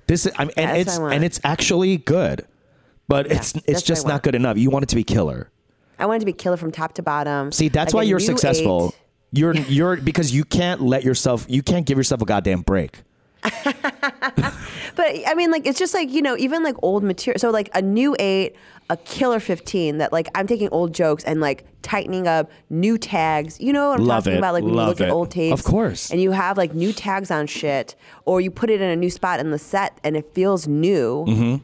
[0.07, 2.45] This is, I mean, and That's it's and it's actually good,
[3.07, 4.57] but it's it's just not good enough.
[4.57, 5.49] You want it to be killer.
[5.99, 7.51] I want it to be killer from top to bottom.
[7.51, 8.93] See, that's Like why you're successful.
[8.93, 8.99] eight.
[9.39, 11.45] You're you're because you can't let yourself.
[11.47, 13.01] You can't give yourself a goddamn break.
[14.95, 17.39] But I mean, like it's just like you know, even like old material.
[17.39, 18.55] So like a new eight,
[18.91, 19.97] a killer fifteen.
[19.97, 23.59] That like I'm taking old jokes and like tightening up new tags.
[23.59, 24.37] You know what I'm Love talking it.
[24.37, 24.53] about?
[24.53, 26.11] Like when you Love look at old tapes, Of course.
[26.11, 29.09] and you have like new tags on shit, or you put it in a new
[29.09, 31.59] spot in the set and it feels new.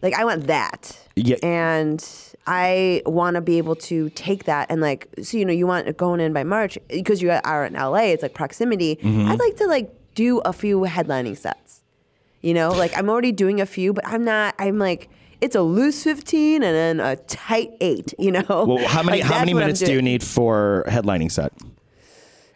[0.00, 0.82] Like I want that.
[1.16, 1.26] Mm-hmm.
[1.28, 1.36] Yeah.
[1.42, 2.02] And
[2.46, 5.86] I want to be able to take that and like, so you know, you want
[5.86, 8.04] it going in by March because you are in LA.
[8.12, 8.96] It's like proximity.
[8.96, 9.28] Mm-hmm.
[9.30, 11.82] I'd like to like do a few headlining sets.
[12.40, 14.54] You know, like I'm already doing a few, but I'm not.
[14.58, 15.10] I'm like.
[15.40, 18.44] It's a loose 15 and then a tight 8, you know?
[18.48, 21.52] Well, how many Like, how many minutes do you need for headlining set?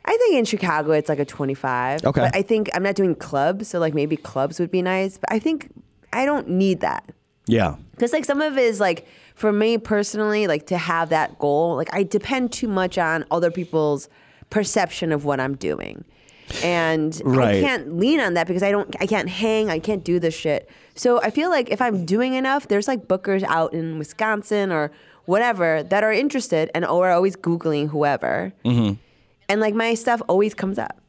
[0.09, 2.07] I think in Chicago it's like a 25.
[2.07, 2.21] Okay.
[2.21, 5.19] But I think I'm not doing clubs, so like maybe clubs would be nice.
[5.19, 5.71] But I think
[6.15, 7.13] I don't need that.
[7.47, 7.77] Yeah.
[7.91, 11.77] Because like some of it is like for me personally, like to have that goal,
[11.77, 14.09] like I depend too much on other people's
[14.49, 16.07] perception of what I'm doing.
[16.63, 17.57] And Right.
[17.57, 20.35] I can't lean on that because I don't I can't hang, I can't do this
[20.35, 20.69] shit.
[20.95, 24.91] So I feel like if I'm doing enough, there's like bookers out in Wisconsin or
[25.27, 28.53] whatever that are interested and are always Googling whoever.
[28.65, 28.95] Mm-hmm.
[29.49, 31.01] And like my stuff always comes up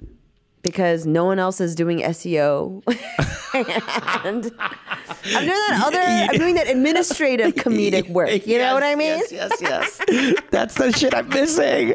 [0.61, 2.83] because no one else is doing SEO.
[4.25, 8.45] and I'm doing that other, I'm doing that administrative comedic work.
[8.45, 9.19] You know what I mean?
[9.29, 10.41] Yes, yes, yes.
[10.51, 11.93] That's the shit I'm missing.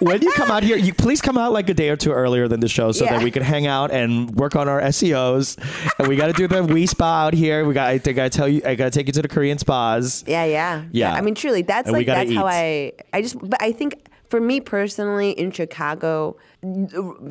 [0.00, 2.48] when you come out here, you please come out like a day or two earlier
[2.48, 3.14] than the show so Yeah.
[3.18, 5.56] that we can hang out and work on our SEOs.
[5.98, 7.64] And we got to do the we spa out here.
[7.64, 7.88] We got.
[7.88, 10.24] I think I tell you, I got to take you to the Korean spas.
[10.26, 11.12] Yeah, yeah, Yeah.
[11.14, 12.46] I mean, truly, that's And like that's how.
[12.46, 12.92] I.
[13.12, 13.94] I just, but I think
[14.28, 16.36] for me personally in Chicago,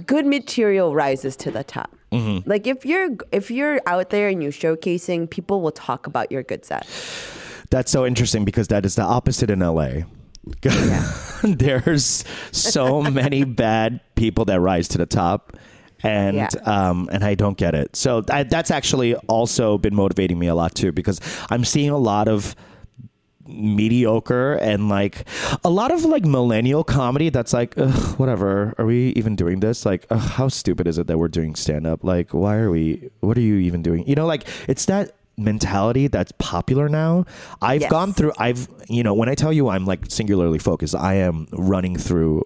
[0.06, 1.96] good material rises to the top.
[2.12, 2.50] Mm-hmm.
[2.50, 6.44] Like if you're if you're out there and you're showcasing, people will talk about your
[6.44, 6.86] good set.
[7.70, 10.02] That's so interesting because that is the opposite in LA.
[11.44, 15.58] There's so many bad people that rise to the top.
[16.04, 16.50] and Yeah.
[16.66, 17.96] um, and I don't get it.
[17.96, 21.98] So I, that's actually also been motivating me a lot too because I'm seeing a
[21.98, 22.56] lot of
[23.48, 25.28] mediocre and like
[25.64, 27.74] a lot of like millennial comedy that's like
[28.18, 28.74] whatever.
[28.78, 29.86] Are we even doing this?
[29.86, 33.10] Like ugh, how stupid is it that we're doing stand up like why are we
[33.22, 34.08] what are you even doing?
[34.08, 37.26] You know like it's that mentality that's popular now.
[37.62, 37.90] I've Yes.
[37.92, 41.48] gone through i've you know when i tell you i'm like singularly focused i am
[41.54, 42.44] running through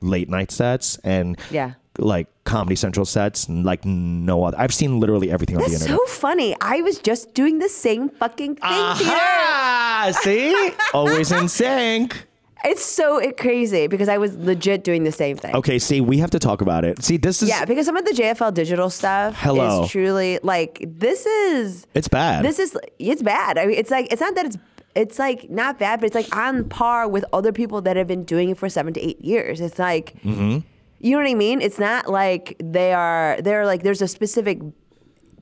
[0.00, 1.74] late night sets and Yeah.
[1.98, 5.82] Like comedy central sets and like no other i've seen literally everything on the That's
[5.82, 6.56] internet so funny.
[6.60, 8.62] I was just doing the same fucking thing,
[8.96, 9.10] Peter.
[9.10, 10.10] Aha!
[10.22, 10.70] See?
[10.94, 12.26] Always in sync.
[12.64, 15.54] It's so crazy because I was legit doing the same thing.
[15.56, 17.02] Okay, see, we have to talk about it.
[17.02, 19.82] See, this is Yeah, because some of the JFL digital stuff Hello.
[19.82, 22.44] is truly like this is it's bad.
[22.44, 23.58] this is it's bad.
[23.58, 24.58] I mean, it's like it's not that it's
[24.94, 28.22] it's like not bad, but it's like on par with other people that have been
[28.24, 29.60] doing it for seven to eight years.
[29.60, 30.58] It's like Mm-hmm.
[31.02, 31.60] You know what I mean.
[31.60, 34.60] It's not like they are they're like there's a specific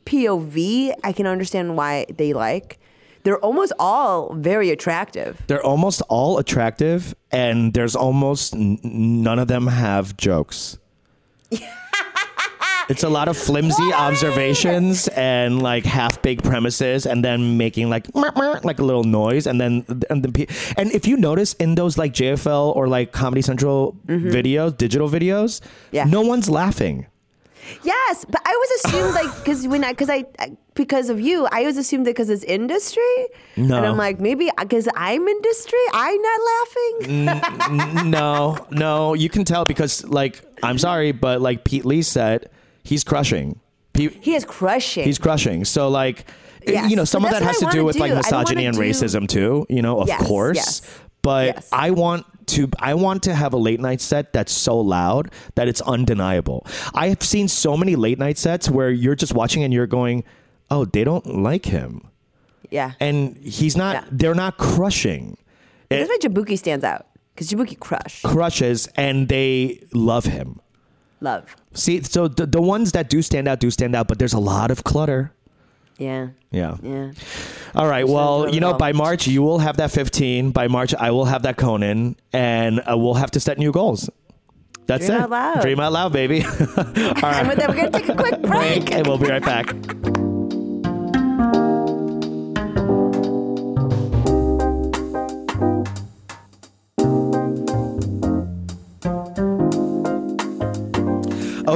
[0.06, 0.92] POV.
[1.04, 2.78] I can understand why they like.
[3.22, 5.42] They're almost all very attractive.
[5.46, 10.78] They're almost all attractive, and there's almost n- none of them have jokes.
[12.90, 18.12] it's a lot of flimsy observations and like half baked premises, and then making like
[18.14, 21.76] "Mer, mer," like a little noise, and then and the and if you notice in
[21.76, 24.28] those like JFL or like Comedy Central mm-hmm.
[24.28, 25.60] videos, digital videos,
[25.92, 26.04] Yeah.
[26.04, 27.06] no one's laughing.
[27.84, 30.24] Yes, but I was assumed like because when I because I
[30.74, 33.02] because of you, I always assumed that because it's industry.
[33.56, 33.76] No.
[33.76, 38.10] and I'm like maybe uh, because I'm industry, I'm not laughing.
[38.10, 42.50] no, no, you can tell because like I'm sorry, but like Pete Lee said,
[42.90, 43.58] he's crushing.
[43.94, 45.04] He, He is crushing.
[45.04, 45.64] he's crushing.
[45.64, 46.26] So like,
[46.66, 48.14] Yes, you know, some of that has to do with like do.
[48.16, 49.64] Don't misogyny and do- racism too.
[49.70, 50.56] You know, of Yes, course.
[50.56, 51.00] yes.
[51.22, 51.66] But.
[51.72, 55.68] I want to I want to have a late night set that's so loud that
[55.68, 56.66] it's undeniable.
[56.94, 60.24] I have seen so many late night sets where you're just watching and you're going,
[60.70, 62.02] "Oh, they don't like him."
[62.70, 64.04] yeah, And he's not Yeah.
[64.12, 65.36] they're not crushing.
[65.88, 70.60] that's why Jabouki stands out because Jabouki crushed Crushes and they love him.
[71.20, 71.54] Love.
[71.74, 74.38] See, so the, the ones that do stand out do stand out, but there's a
[74.38, 75.32] lot of clutter.
[75.98, 76.76] Yeah, Yeah.
[76.82, 77.12] yeah.
[77.74, 78.08] All right.
[78.08, 80.50] Well, you know, by March you will have that 15.
[80.50, 84.08] By March I will have that Conan, and uh, we'll have to set new goals.
[84.86, 85.22] That's Dream it.
[85.24, 85.60] out loud.
[85.60, 86.42] Dream out loud, baby.
[86.44, 87.14] All right.
[87.22, 88.90] And with that, we're gonna take a quick break.
[88.90, 89.74] and we'll be right back.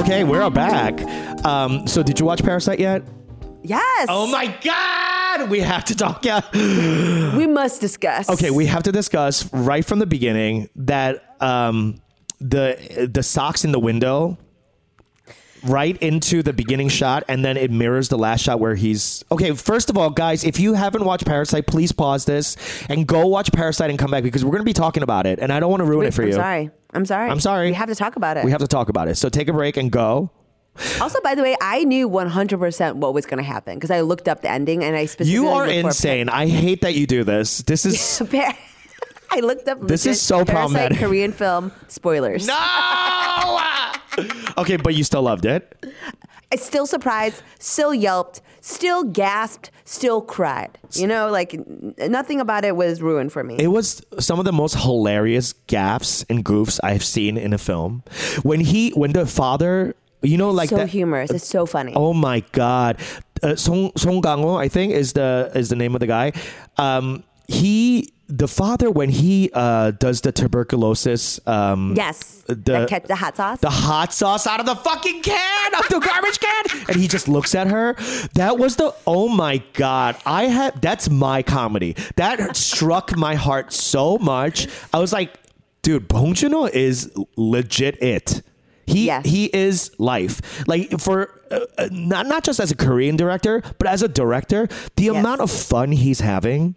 [0.05, 1.01] Okay, we're back.
[1.43, 3.01] Um, so, did you watch Parasite yet?
[3.63, 4.05] Yes.
[4.07, 6.23] Oh my God, we have to talk.
[6.23, 6.41] Yeah.
[7.35, 8.29] We must discuss.
[8.29, 11.99] Okay, we have to discuss right from the beginning that um,
[12.39, 14.37] the the socks in the window
[15.65, 19.51] right into the beginning shot and then it mirrors the last shot where he's okay
[19.53, 22.55] first of all guys if you haven't watched parasite please pause this
[22.89, 25.39] and go watch parasite and come back because we're going to be talking about it
[25.39, 26.27] and i don't want to ruin Wait, it for you.
[26.27, 26.71] I'm you sorry.
[26.93, 27.29] I'm sorry.
[27.29, 27.67] I'm sorry.
[27.67, 28.45] We have to talk about it.
[28.45, 30.31] we have to talk about it so take a break and go
[30.99, 34.27] also, by the way, I knew 100% what was going to happen because I looked
[34.27, 37.59] up the ending and I specifically you are insane i hate that you do this
[37.59, 37.99] this is
[39.31, 39.79] I looked up.
[39.81, 40.97] This is so Parasite problematic.
[40.99, 42.47] Korean film spoilers.
[42.47, 42.53] no
[44.57, 45.85] okay but you still loved it
[46.51, 50.77] I still surprised, still yelped, still gasped, still cried.
[50.93, 53.55] You know, like n- nothing about it was ruined for me.
[53.59, 58.03] It was some of the most hilarious gaffes and goofs I've seen in a film.
[58.43, 60.87] When he, when the father, you know, like so that.
[60.89, 61.31] humorous.
[61.31, 61.93] It's so funny.
[61.95, 62.99] Oh my god,
[63.41, 66.31] uh, Song Song Kang-ho, I think is the is the name of the guy.
[66.77, 71.39] Um, he, the father, when he uh, does the tuberculosis.
[71.47, 72.43] Um, yes.
[72.47, 73.59] the- the, catch, the hot sauce.
[73.59, 77.27] the hot sauce out of the fucking can, out the garbage can, and he just
[77.27, 77.93] looks at her.
[78.33, 80.17] That was the oh my god!
[80.25, 81.95] I had that's my comedy.
[82.15, 84.67] That struck my heart so much.
[84.93, 85.33] I was like,
[85.81, 88.41] dude, Bong Joon-ho is legit it.
[88.87, 89.25] He Yes.
[89.25, 90.41] he is life.
[90.67, 94.67] Like for uh, uh, not not just as a Korean director, but as a director,
[94.95, 95.15] the Yes.
[95.15, 96.75] amount of fun he's having.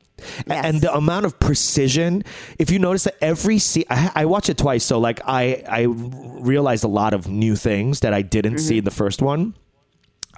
[0.49, 0.65] Yes.
[0.65, 2.25] And the amount of precision.
[2.59, 5.83] If you notice that every scene, I, I watched it twice, so like I I
[5.83, 8.67] realized a lot of new things that I didn't Mm-hmm.
[8.69, 9.55] see in the first one.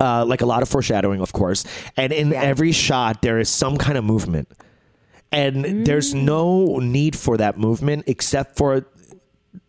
[0.00, 1.64] Uh, like a lot of foreshadowing, of course,
[1.96, 2.42] and in Yeah.
[2.42, 4.48] every shot there is some kind of movement,
[5.30, 5.85] and Mm.
[5.85, 8.87] there's no need for that movement except for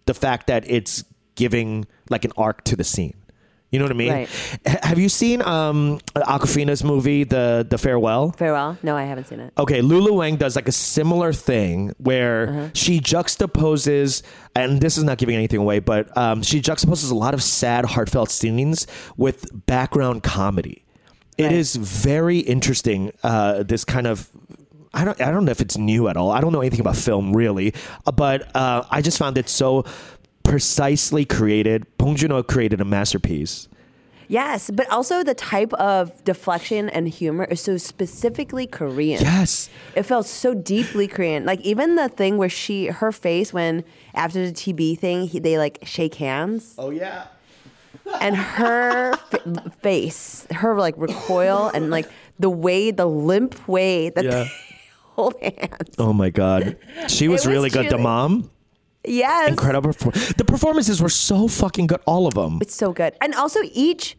[0.05, 1.03] the fact that it's
[1.35, 3.15] giving like an arc to the scene.
[3.71, 4.11] You know what I mean?
[4.11, 4.29] Right.
[4.83, 8.33] Have you seen um, Awkwafina's movie, the the Farewell?
[8.33, 8.77] Farewell?
[8.83, 9.53] No, I haven't seen it.
[9.57, 12.69] Okay, Lulu Wang does like a similar thing where Uh-huh.
[12.73, 14.23] she juxtaposes,
[14.55, 17.85] and this is not giving anything away, but um, she juxtaposes a lot of sad,
[17.85, 20.83] heartfelt scenes with background comedy.
[21.37, 21.53] It Right.
[21.53, 23.11] is very interesting.
[23.23, 24.29] Uh, this kind of.
[24.93, 25.21] I don't.
[25.21, 26.31] I don't know if it's new at all.
[26.31, 27.73] I don't know anything about film really,
[28.05, 29.85] uh, but uh, I just found it so
[30.51, 31.85] precisely created.
[31.97, 33.69] Bong Joon-ho created a masterpiece.
[34.27, 39.21] Yes, but also the type of deflection and humor is so specifically Korean.
[39.21, 39.69] Yes.
[39.95, 41.45] It felt so deeply Korean.
[41.45, 45.57] Like even the thing where she, her face when after the TB thing, he, they
[45.57, 47.27] like shake hands, Oh yeah.
[48.19, 52.09] and her f- face, her like recoil and like
[52.39, 54.31] the way, the limp way that Yeah.
[54.31, 54.51] they
[55.15, 55.95] hold hands.
[55.97, 56.75] Oh my god.
[57.07, 57.89] She was, was really good.
[57.89, 58.49] The mom.
[59.05, 59.91] Yes, incredible.
[59.91, 62.59] perfor- The performances were so fucking good, all of them.
[62.61, 63.13] It's so good.
[63.21, 64.17] And also each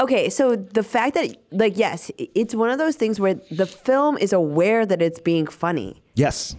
[0.00, 4.18] Okay, so the fact that like yes, it's one of those things where the film
[4.18, 6.02] is aware that it's being funny.
[6.16, 6.56] Yes.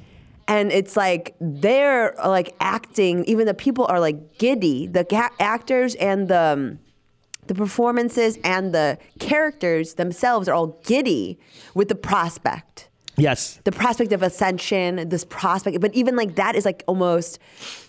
[0.48, 4.88] And it's like they're like acting, even the people are like giddy.
[4.88, 6.80] The ca- actors and the um,
[7.48, 11.38] the performances and the characters themselves are all giddy
[11.74, 13.60] with the prospect Yes.
[13.64, 17.40] the prospect of ascension, this prospect, but even like that is like almost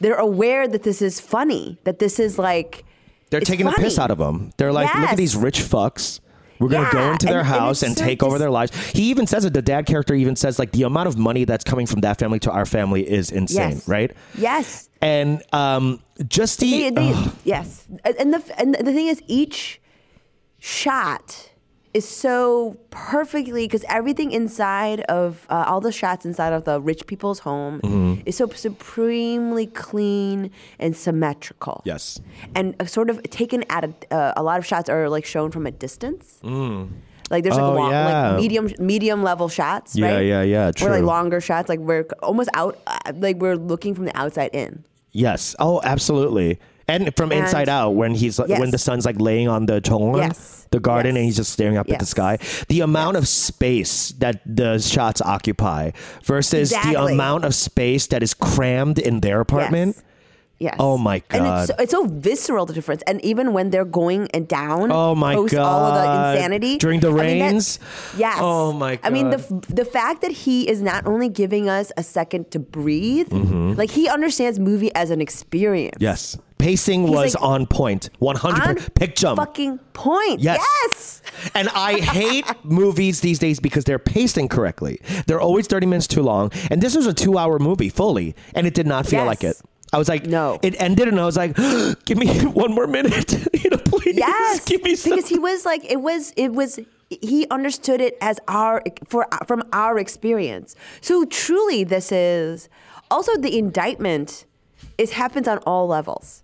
[0.00, 2.84] they're aware that this is funny, that this is like
[3.30, 4.52] They're taking the piss out of them.
[4.56, 6.20] They're like, look at these rich fucks.
[6.58, 8.74] We're gonna go into their and- and house and, so take over their lives.
[8.92, 9.52] He even says it.
[9.52, 12.38] The dad character even says like the amount of money that's coming from that family
[12.40, 13.88] to our family is insane, Yes.
[13.88, 14.10] right?
[14.38, 14.88] Yes.
[15.02, 17.84] And um, just the they- yes.
[18.04, 19.82] And the and the thing is each
[20.58, 21.50] shot
[21.96, 27.02] is so perfectly because everything inside of uh, all the shots inside of the rich
[27.10, 28.22] people's home Mm-hmm.
[28.28, 31.82] is so supremely clean and symmetrical.
[31.84, 32.20] yes,
[32.54, 35.50] and uh, sort of taken at a, uh, a lot of shots are like shown
[35.50, 36.38] from a distance.
[37.28, 38.06] Like there's like, Oh, long, yeah.
[38.30, 40.20] like medium medium level shots, Yeah, right?
[40.32, 44.04] yeah, yeah, Or like longer shots, like we're almost out, uh, like we're looking from
[44.04, 44.84] the outside in.
[45.12, 45.56] yes.
[45.58, 46.58] Oh, absolutely.
[46.88, 49.80] And from And- Inside Out, when he's like, when the sun's like laying on the
[50.16, 50.66] Yes.
[50.70, 51.18] the garden, Yes.
[51.20, 52.38] and he's just staring up at the sky.
[52.68, 55.90] The amount of space that the shots occupy
[56.24, 59.96] versus the amount of space that is crammed in their apartment.
[60.58, 60.76] Yes.
[60.78, 61.68] Oh, my And God.
[61.68, 64.90] it's so, it's so visceral the difference, and even when they're going and down.
[64.90, 67.78] Oh, my post all of the insanity During the I mean, rains?
[68.16, 68.38] yes.
[68.40, 69.06] Oh, my god.
[69.06, 69.36] I mean the
[69.68, 73.74] the fact that he is not only giving us a second to breathe, Mm-hmm.
[73.76, 75.98] like he understands movie as an experience.
[76.00, 76.38] Yes.
[76.58, 78.08] Pacing He's was like, on point.
[78.18, 79.36] 100 On pick jump.
[79.38, 80.40] Fucking point.
[80.40, 80.58] Yes.
[80.82, 81.22] yes.
[81.54, 85.00] And I hate movies these days because they're paced incorrectly.
[85.26, 86.50] They're always 30 minutes too long.
[86.70, 89.26] And this was a two hour movie fully, and it did not feel Yes.
[89.26, 89.56] like it.
[89.96, 90.58] I was like, No.
[90.62, 91.56] It ended, and I was like,
[92.04, 93.32] give me one more minute.
[93.64, 94.14] you know, please.
[94.16, 95.12] Yes, Give me some.
[95.12, 96.78] because he was like it was it was
[97.08, 100.76] he understood it as our for from our experience.
[101.00, 102.68] So truly, this is
[103.10, 104.44] also the indictment.
[104.98, 106.42] It happens on all levels,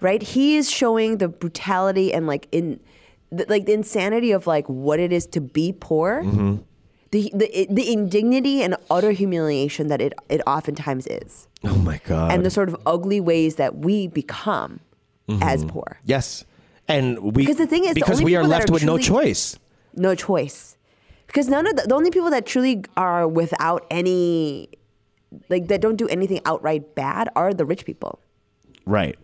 [0.00, 0.22] right?
[0.22, 2.78] He is showing the brutality and like in
[3.32, 6.22] the, like the insanity of like what it is to be poor.
[6.22, 6.56] Mm-hmm.
[7.10, 12.32] The, the the indignity and utter humiliation that it it oftentimes is, oh my God.
[12.32, 14.80] and the sort of ugly ways that we become
[15.28, 15.42] mm-hmm.
[15.42, 15.98] as poor.
[16.04, 16.44] yes.
[16.90, 19.58] And we, Because the thing is, because we are left are with no choice.
[19.94, 20.76] no choice
[21.26, 24.70] because none of the, the only people that truly are without any
[25.50, 28.20] like that don't do anything outright bad are the rich people
[28.88, 29.18] Right.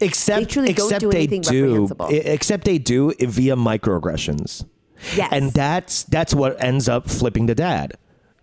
[0.00, 4.64] Except, They truly don't except do they anything do, except they do via microaggressions.
[5.16, 5.28] Yes.
[5.32, 7.94] And that's that's what ends up flipping the dad.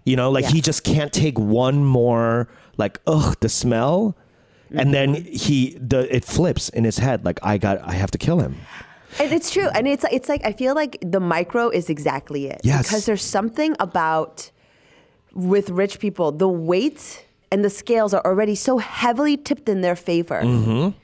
[0.05, 4.15] You know, like he just can't take one more like ugh the smell,
[4.71, 5.31] and then Mm-hmm.
[5.33, 8.55] he the it flips in his head like I got I have to kill him.
[9.19, 12.61] and it's true and it's it's like i feel like the micro is exactly it
[12.63, 12.83] Yes.
[12.87, 14.49] because there's something about
[15.33, 19.97] with rich people the weight and the scales are already so heavily tipped in their
[19.97, 20.95] favor Mm-hmm.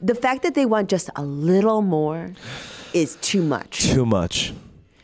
[0.00, 2.32] the fact that they want just a little more
[2.94, 4.54] is too much Too much.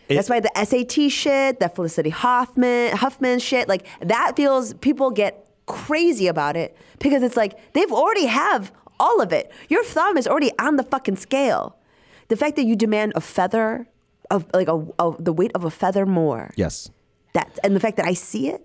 [0.08, 5.10] It- That's why the SAT shit, the Felicity Hoffman Huffman shit, like that feels people
[5.10, 9.52] get crazy about it because it's like they've already have all of it.
[9.68, 11.76] Your thumb is already on the fucking scale.
[12.28, 13.86] The fact that you demand a feather
[14.30, 16.52] of like a, a the weight of a feather more.
[16.56, 16.90] Yes.
[17.34, 18.62] That and the fact that I see it,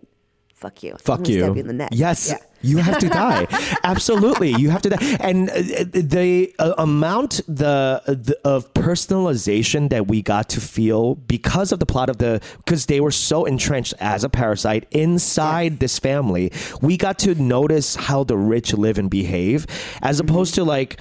[0.64, 0.94] fuck you.
[1.10, 1.40] Fuck you.
[1.42, 1.90] Stab you in the neck.
[2.06, 2.38] Yes, Yeah.
[2.70, 3.46] you have to die.
[3.94, 5.18] Absolutely, you have to die.
[5.20, 5.54] And uh,
[5.92, 11.86] the uh, amount the, the of personalization that we got to feel because of the
[11.86, 16.52] plot of the because they were so entrenched as a parasite inside this family,
[16.82, 19.66] we got to notice how the rich live and behave,
[20.02, 20.30] as Mm-hmm.
[20.30, 21.00] opposed to like.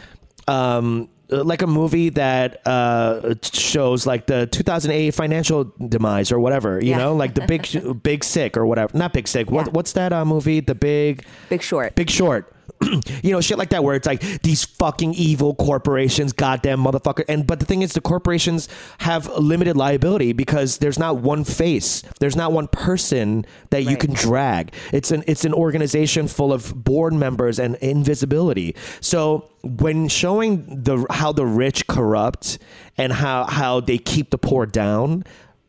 [0.48, 6.80] Um, like a movie that uh, shows like the 2008 financial demise or whatever.
[6.82, 6.98] You Yeah.
[6.98, 7.66] know, like the big
[8.02, 8.96] Big Sick or whatever.
[8.96, 9.50] Not Big Sick.
[9.50, 9.72] What, Yeah.
[9.72, 10.60] what's that uh, movie?
[10.60, 11.94] The Big Big Short.
[11.94, 12.52] Big Short.
[13.22, 17.24] you know, shit like that, where it's like these fucking evil corporations, goddamn motherfucker.
[17.28, 18.68] And but the thing is, the corporations
[18.98, 24.12] have limited liability because there's not one face, there's not one person that you can
[24.12, 24.72] drag.
[24.92, 28.74] It's an it's an organization full of board members and invisibility.
[29.00, 32.58] So when showing the how the rich corrupt
[32.98, 35.24] and how how they keep the poor down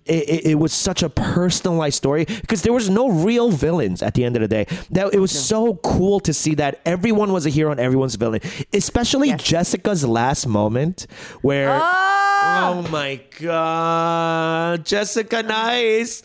[0.06, 4.14] it, it, it was such a personalized story because there was no real villains at
[4.14, 4.66] the end of the day.
[4.92, 8.18] That it was so cool to see that everyone was a hero and everyone's a
[8.18, 8.42] villain,
[8.74, 9.44] especially Yes.
[9.44, 11.08] Jessica's last moment
[11.42, 11.80] where.
[11.82, 12.20] Oh!
[12.46, 16.22] Oh my god, Jessica Nice.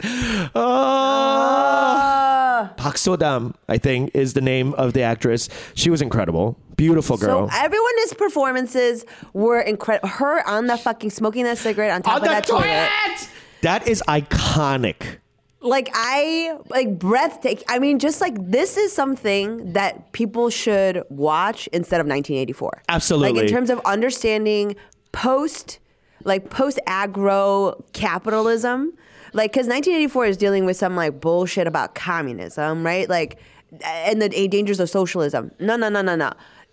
[1.28, 2.70] Oh.
[2.76, 5.48] Park Sodam, I think, is the name of the actress.
[5.74, 6.58] She was incredible.
[6.76, 7.48] Beautiful girl.
[7.48, 10.08] So everyone's performances were incredible.
[10.08, 13.28] Her on the fucking smoking that cigarette on top On of the that toilet.
[13.62, 15.18] That is iconic.
[15.60, 17.64] Like I like breathtaking.
[17.68, 22.82] I mean, just like this is something that people should watch instead of 1984.
[22.88, 23.32] Absolutely.
[23.32, 24.76] Like in terms of understanding
[25.12, 25.80] post,
[26.24, 28.92] like post agro capitalism.
[29.34, 33.08] Like, because 1984 is dealing with some like bullshit about communism, right?
[33.08, 33.38] Like,
[33.84, 35.50] and the dangers of socialism.
[35.58, 36.32] No, no, no, no, no.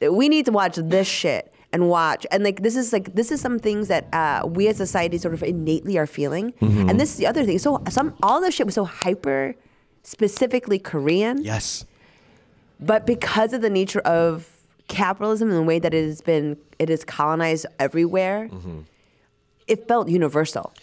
[0.09, 2.25] We need to watch this shit and watch.
[2.31, 5.33] And like, this is like, this is some things that uh, we as society sort
[5.33, 6.53] of innately are feeling.
[6.89, 7.59] And this is the other thing.
[7.59, 9.55] So, some, all this shit was so hyper
[10.03, 11.43] specifically Korean.
[11.43, 11.85] Yes.
[12.79, 14.49] But because of the nature of
[14.87, 18.49] capitalism and the way that it has been, it is colonized everywhere,
[19.67, 20.73] it felt universal.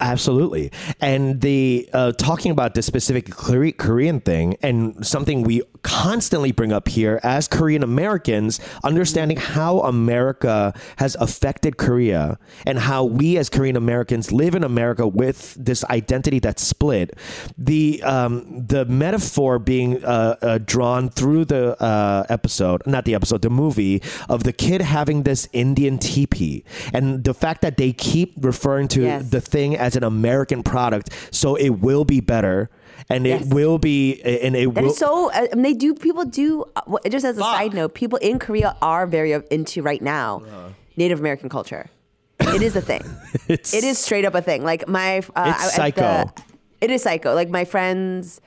[0.00, 0.70] Absolutely.
[1.00, 6.88] And the uh, talking about the specific Korean thing and something we constantly bring up
[6.88, 13.76] here as Korean Americans, understanding how America has affected Korea and how we as Korean
[13.76, 17.16] Americans live in America with this identity that's split.
[17.56, 23.42] The um, the metaphor being uh, uh, drawn through the uh, episode, not the episode,
[23.42, 28.34] the movie of the kid having this Indian teepee, and the fact that they keep
[28.40, 29.30] referring to Yes.
[29.30, 32.68] the thing as an American product, so it will be better.
[33.08, 33.42] And Yes.
[33.46, 34.86] it will be, and it will.
[34.90, 35.30] is so.
[35.30, 35.94] uh, I mean, they do.
[35.94, 36.64] People do.
[36.76, 37.54] uh, Just as a Fuck.
[37.56, 40.42] side note, people in Korea are very into right now
[40.96, 41.88] Native American culture.
[42.40, 43.02] It is a thing.
[43.48, 44.62] It's- it is straight up a thing.
[44.64, 46.30] Like my, uh, It's psycho.
[46.80, 47.34] it is psycho.
[47.34, 48.40] Like my friends,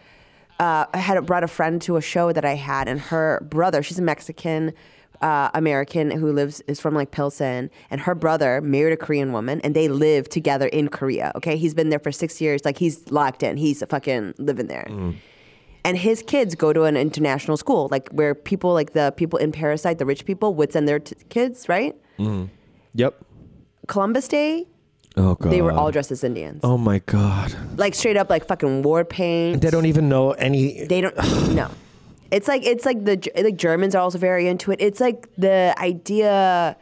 [0.59, 3.81] uh, I had brought a friend to a show that I had, and her brother.
[3.83, 4.73] She's a Mexican.
[5.21, 9.61] Uh, American who lives is from like Pilsen, and her brother married a Korean woman,
[9.63, 11.31] and they live together in Korea.
[11.35, 12.65] Okay, he's been there for six years.
[12.65, 13.57] Like he's locked in.
[13.57, 14.87] He's a fucking living there
[15.83, 19.51] and his kids go to an international school, like where people like the people in
[19.51, 21.95] Parasite, the rich people, would send their t- kids, right?
[22.19, 22.49] Mm.
[22.93, 23.15] Yep.
[23.87, 24.67] Columbus Day,
[25.17, 25.51] Oh god.
[25.51, 27.53] they were all dressed as Indians, Oh my god.
[27.77, 29.61] like straight up, like fucking war paint.
[29.61, 30.85] They don't even know any.
[30.85, 31.15] They don't.
[31.55, 31.69] no,
[32.31, 34.79] it's like it's like the like Germans are also very into it.
[34.81, 36.75] It's like the idea.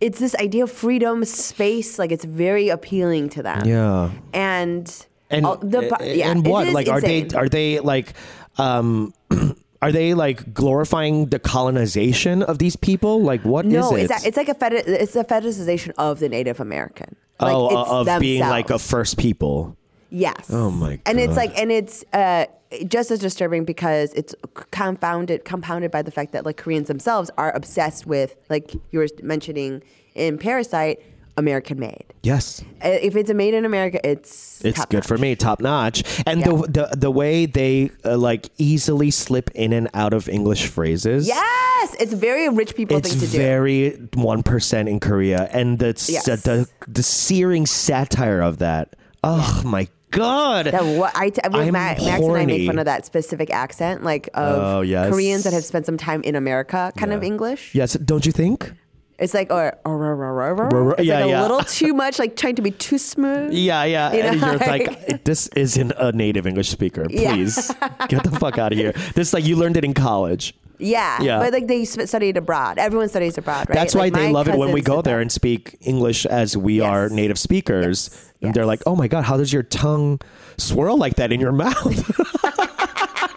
[0.00, 1.98] It's this idea of freedom, space.
[1.98, 3.62] Like it's very appealing to them.
[3.66, 4.10] yeah.
[4.34, 6.66] and And all- the po- yeah, and it what?
[6.68, 8.12] is Like, are they are they like
[8.58, 9.12] um
[9.82, 13.22] are they like glorifying the colonization of these people?
[13.22, 14.02] Like, what is No, it?
[14.10, 17.16] it's a, it's like a feti- it's a fetishization of the Native American.
[17.40, 19.76] Like oh, it's uh, of being like a first people.
[20.10, 20.48] yes.
[20.50, 21.00] Oh my god.
[21.06, 22.46] And it's like and it's uh,
[22.88, 24.34] just as disturbing because it's
[24.70, 29.08] confounded compounded by the fact that like Koreans themselves are obsessed with like you were
[29.22, 29.82] mentioning
[30.14, 31.00] in Parasite,
[31.36, 32.04] American made.
[32.22, 32.62] Yes.
[32.82, 36.02] Uh, If it's a made in America, it's It's good for me, top notch.
[36.26, 36.46] And Yeah.
[36.46, 36.54] the,
[36.90, 41.28] the the way they uh, like easily slip in and out of English phrases.
[41.28, 43.38] Yes, it's very rich people It's thing to do.
[43.38, 46.24] very one percent in Korea, and the, Yes.
[46.24, 48.96] the the searing satire of that.
[49.22, 50.66] Oh my god!
[50.66, 54.02] That what I, t- I mean, Max and I make fun of that specific accent,
[54.02, 55.10] like of Oh, yes.
[55.10, 57.74] Koreans that have spent some time in America, kind of English.
[57.74, 58.72] yes, don't you think?
[59.18, 60.94] It's like or, or, or, or, or, or.
[60.98, 61.40] It's yeah, like a yeah.
[61.42, 63.50] little too much, like trying to be too smooth.
[63.66, 64.12] Yeah, yeah.
[64.12, 67.06] You know, and you're like- like, this isn't a native English speaker.
[67.08, 67.32] Yeah.
[67.32, 67.72] Please
[68.08, 68.92] get the fuck out of here.
[69.14, 70.54] This is like you learned it in college.
[70.78, 71.38] Yeah, Yeah.
[71.38, 72.78] but like they studied abroad.
[72.78, 73.74] Everyone studies abroad, right?
[73.74, 76.78] That's why Like, they love it when we go there and speak English as we
[76.78, 76.84] Yes.
[76.86, 78.10] are native speakers.
[78.12, 80.20] Yes, And they're like, oh my God, how does your tongue
[80.58, 82.12] swirl like that in your mouth?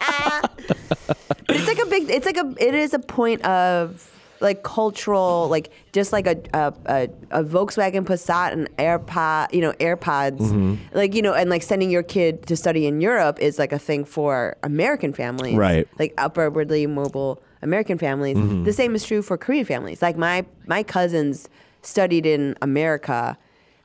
[1.46, 2.10] But it's like a big.
[2.10, 2.54] It's like a.
[2.58, 4.06] It is a point of
[4.40, 7.08] like cultural, like just like a a, a,
[7.40, 10.74] a Volkswagen Passat and AirPod, you know, AirPods, Mm-hmm.
[10.96, 13.78] like you know, and like sending your kid to study in Europe is like a
[13.78, 15.86] thing for American families, Right.
[15.98, 18.36] Like upwardly mobile American families.
[18.36, 18.64] Mm-hmm.
[18.64, 20.00] The same is true for Korean families.
[20.02, 21.48] Like my my cousins
[21.82, 23.36] studied in America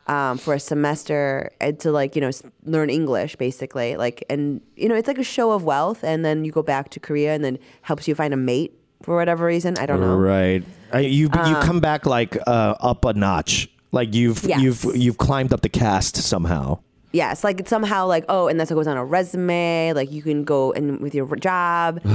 [0.07, 2.31] um, for a semester and to like you know
[2.63, 3.97] learn English basically.
[3.97, 6.89] Like and you know it's like a show of wealth, and then you go back
[6.91, 8.73] to Korea and then helps you find a mate
[9.03, 9.77] for whatever reason.
[9.77, 10.15] I don't know.
[10.15, 10.63] Right.
[10.93, 13.69] You you come back like uh, up a notch.
[13.91, 14.61] Like you've Yes.
[14.61, 16.79] you've you've climbed up the cast somehow.
[17.11, 19.93] Yes, like it's somehow like oh, and that's what goes on a resume.
[19.93, 22.01] Like you can go in with your job.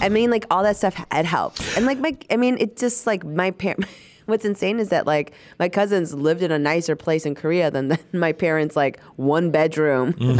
[0.00, 1.76] I mean, like all that stuff it helps.
[1.76, 3.84] And like my, I mean, it just like my parent.
[4.26, 7.88] What's insane is that like my cousins lived in a nicer place in Korea than,
[7.88, 10.14] than my parents' like one bedroom.
[10.18, 10.34] you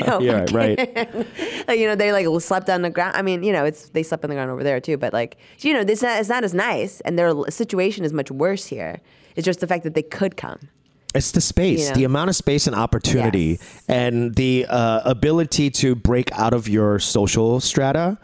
[0.00, 0.78] know, Yeah, right.
[1.68, 3.16] like, you know, they like slept on the ground.
[3.16, 4.96] I mean, you know, it's they slept on the ground over there too.
[4.96, 8.66] But like, you know, this it's not as nice, and their situation is much worse
[8.66, 9.00] here.
[9.36, 10.68] It's just the fact that they could come.
[11.14, 11.94] It's the space, You know?
[11.96, 13.82] the amount of space and opportunity, Yes.
[13.88, 18.16] and the uh, ability to break out of your social strata.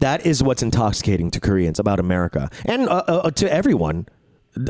[0.00, 4.06] That is what's intoxicating to Koreans about America and uh, uh, to everyone.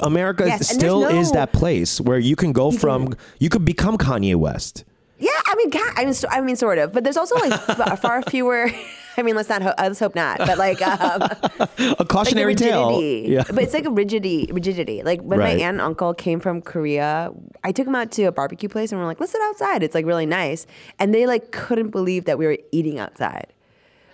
[0.02, 3.98] America Yes, still there's is that place where you can go from, you could become
[3.98, 4.84] Kanye West.
[5.18, 7.60] Yeah, I mean, I mean, I mean, sort of, but there's also like
[8.00, 8.70] far fewer.
[9.16, 9.62] I mean, let's not.
[9.62, 10.38] Ho- let's hope not.
[10.38, 11.68] But like, um, A
[11.98, 13.00] like cautionary tale.
[13.00, 13.44] Yeah.
[13.46, 14.48] But it's like a rigidity.
[14.52, 15.02] Rigidity.
[15.04, 15.56] Like when Right.
[15.58, 17.30] my aunt and uncle came from Korea,
[17.63, 19.83] I took them out to a barbecue place and we're like, let's sit outside.
[19.83, 20.65] It's like really nice,
[20.99, 23.47] and they like couldn't believe that we were eating outside.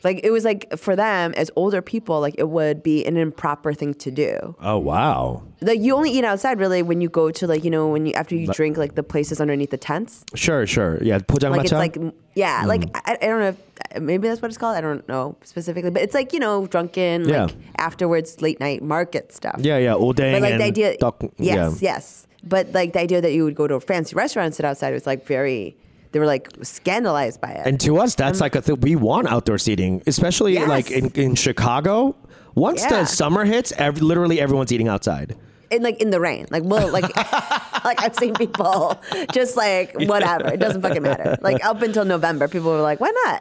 [0.03, 3.73] Like it was like for them as older people, like it would be an improper
[3.73, 4.55] thing to do.
[4.61, 5.41] Oh wow.
[5.61, 8.13] Like you only eat outside really when you go to like you know when you
[8.13, 10.23] after you drink like the places underneath the tents.
[10.35, 11.01] Sure, sure.
[11.01, 11.63] Yeah, like 포장마차.
[11.63, 11.97] it's like
[12.35, 15.37] yeah like I, I don't know if, maybe that's what it's called i don't know
[15.43, 17.45] specifically but it's like you know drunken Yeah.
[17.45, 19.93] like afterwards late night market stuff yeah, yeah.
[19.93, 21.93] Odeng but like and the idea 떡- yes yeah.
[21.95, 24.64] yes but like the idea that you would go to a fancy restaurant and sit
[24.64, 25.76] outside was like very
[26.12, 28.80] they were like scandalized by it And to us, that's like a thing.
[28.80, 30.68] We want outdoor seating, especially Yes.
[30.68, 32.16] like in, in Chicago.
[32.56, 32.88] Once Yeah.
[32.90, 35.36] the summer hits, ev literally everyone's eating outside.
[35.70, 37.04] and like in the rain like well like
[37.88, 38.98] like i've seen people
[39.32, 43.12] just like whatever it doesn't fucking matter like up until november people were like why
[43.22, 43.40] not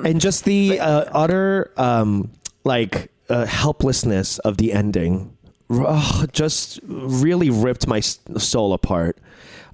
[0.06, 2.30] and just the uh, utter um,
[2.62, 5.36] like uh, helplessness of the ending
[5.70, 9.18] ugh, just really ripped my soul apart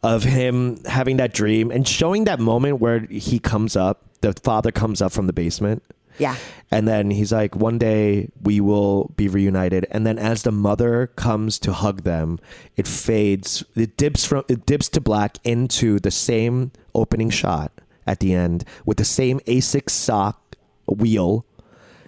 [0.02, 4.70] of him having that dream and showing that moment where he comes up the father
[4.70, 5.82] comes up from the basement
[6.18, 6.36] Yeah.
[6.70, 11.08] and then he's like one day we will be reunited and then as the mother
[11.16, 12.38] comes to hug them
[12.76, 17.72] it fades it dips from it dips to black into the same opening shot
[18.06, 21.45] at the end with the same asics sock wheel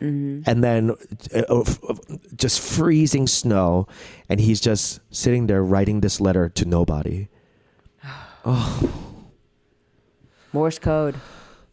[0.01, 0.95] and then
[1.35, 1.65] uh,
[2.37, 3.87] just freezing snow
[4.29, 7.29] and he's just sitting there writing this letter to nobody.
[10.53, 11.17] Morse code.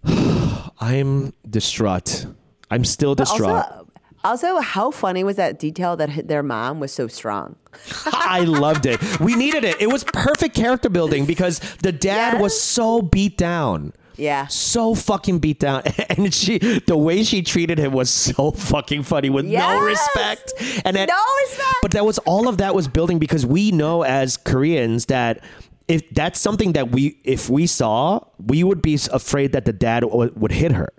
[0.79, 2.25] I'm distraught.
[2.69, 3.85] I'm still distraught also
[4.25, 7.55] also how funny was that detail that their mom was so strong?
[8.05, 8.99] I loved it.
[9.19, 9.79] We needed it.
[9.79, 13.93] It was perfect character building because the dad was so beat down.
[14.17, 14.47] Yeah.
[14.47, 15.83] So fucking beat down.
[16.09, 16.57] And she
[16.87, 20.53] the way she treated him was so fucking funny with no respect.
[20.85, 21.75] And that, No respect.
[21.81, 25.43] But that was all of that was building because we know as Koreans that
[25.87, 30.01] if that's something that we if we saw, we would be afraid that the dad
[30.01, 30.89] w- would hit her.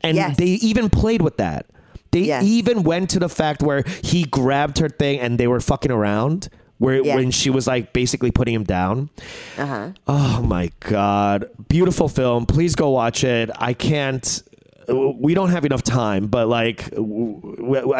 [0.00, 0.36] And Yes.
[0.36, 1.66] they even played with that.
[2.10, 2.44] They Yes.
[2.44, 6.48] even went to the fact where he grabbed her thing and they were fucking around.
[6.82, 7.14] Where Yeah.
[7.16, 9.08] when she was like basically putting him down.
[9.56, 12.44] uh-huh Oh my god, beautiful film.
[12.46, 13.50] Please go watch it.
[13.70, 14.26] I can't.
[14.88, 16.90] We don't have enough time, but like,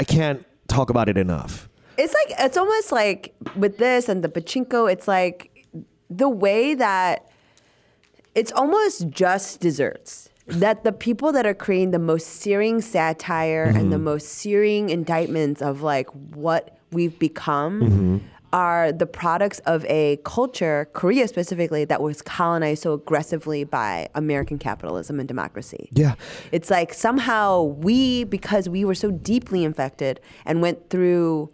[0.02, 1.68] I can't talk about it enough.
[1.96, 5.66] It's like it's almost like with this and the pachinko, it's like
[6.10, 7.30] the way that
[8.34, 10.28] it's almost just desserts.
[10.48, 15.62] That the people that are creating the most searing satire and the most searing indictments
[15.62, 18.22] of like what we've become
[18.52, 24.58] are the products of a culture, Korea specifically, that was colonized so aggressively by American
[24.58, 25.88] capitalism and democracy.
[25.92, 26.14] Yeah.
[26.50, 31.50] It's like somehow we, because we were so deeply infected and went through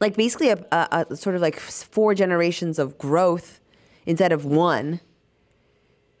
[0.00, 3.60] like basically a, a, a sort of like four generations of growth
[4.06, 5.00] instead of one.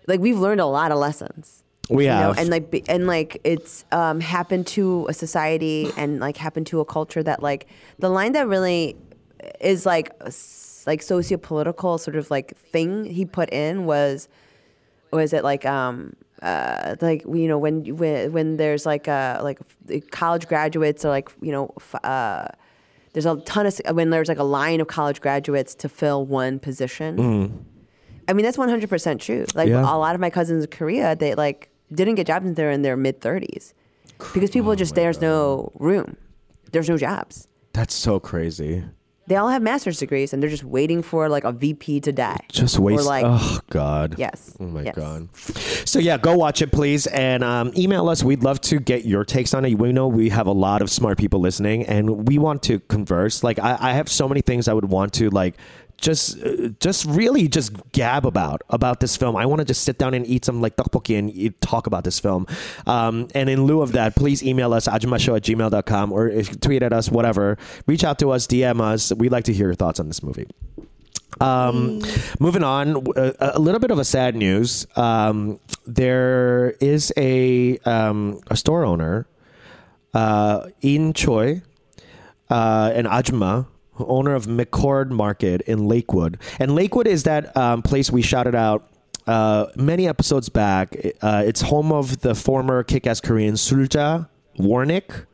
[0.06, 1.62] Like we've learned a lot of lessons.
[1.90, 2.32] We you know?
[2.32, 2.38] have.
[2.38, 6.84] and like and like it's um, happened to a society and like happened to a
[6.84, 7.66] culture that like
[7.98, 8.96] the line that really
[9.60, 10.10] is like
[10.86, 14.28] like socio-political sort of like thing he put in was
[15.12, 19.58] was it like um uh like you know when when when there's like uh like
[20.10, 22.46] college graduates or like you know f- uh
[23.12, 26.58] there's a ton of when there's like a line of college graduates to fill one
[26.58, 27.64] position.
[28.28, 29.46] I mean that's 100% true.
[29.54, 29.80] Like Yeah.
[29.80, 32.82] a lot of my cousins in Korea they like didn't get jobs until they're in
[32.82, 33.72] their mid 30s.
[34.34, 36.16] Because people just there's no room.
[36.72, 37.48] There's no jobs.
[37.72, 38.84] That's so crazy.
[39.28, 42.38] They all have master's degrees and they're just waiting for like a VP to die.
[42.50, 43.02] Just waste.
[43.02, 44.14] Or like, oh God.
[44.18, 44.56] yes.
[44.58, 44.96] Oh my yes.
[44.96, 45.28] god.
[45.86, 48.24] So yeah, go watch it, please, and um, email us.
[48.24, 49.74] We'd love to get your takes on it.
[49.74, 53.44] We know we have a lot of smart people listening, and we want to converse.
[53.44, 55.56] Like I, I have so many things I would want to like.
[56.00, 56.38] Just,
[56.78, 59.34] just really, just gab about about this film.
[59.34, 62.04] I want to just sit down and eat some like tteokbokki and eat, talk about
[62.04, 62.46] this film.
[62.86, 66.92] Um, and in lieu of that, please email us ajummashow at gmail.com or tweet at
[66.92, 67.58] us, whatever.
[67.86, 69.12] Reach out to us, DM us.
[69.12, 70.46] We'd like to hear your thoughts on this movie.
[71.40, 72.00] Um,
[72.40, 74.86] moving on, a, a little bit of a sad news.
[74.96, 79.26] Um, there is a um, a store owner,
[80.14, 81.62] uh, In Choi,
[82.50, 83.66] uh, an Ajma,
[84.00, 88.88] owner of McCord Market in Lakewood, and Lakewood is that um, place we shouted out.
[89.26, 94.26] Uh, many episodes back, uh, it's home of the former kick-ass Korean Sulja
[94.58, 95.26] Warnick.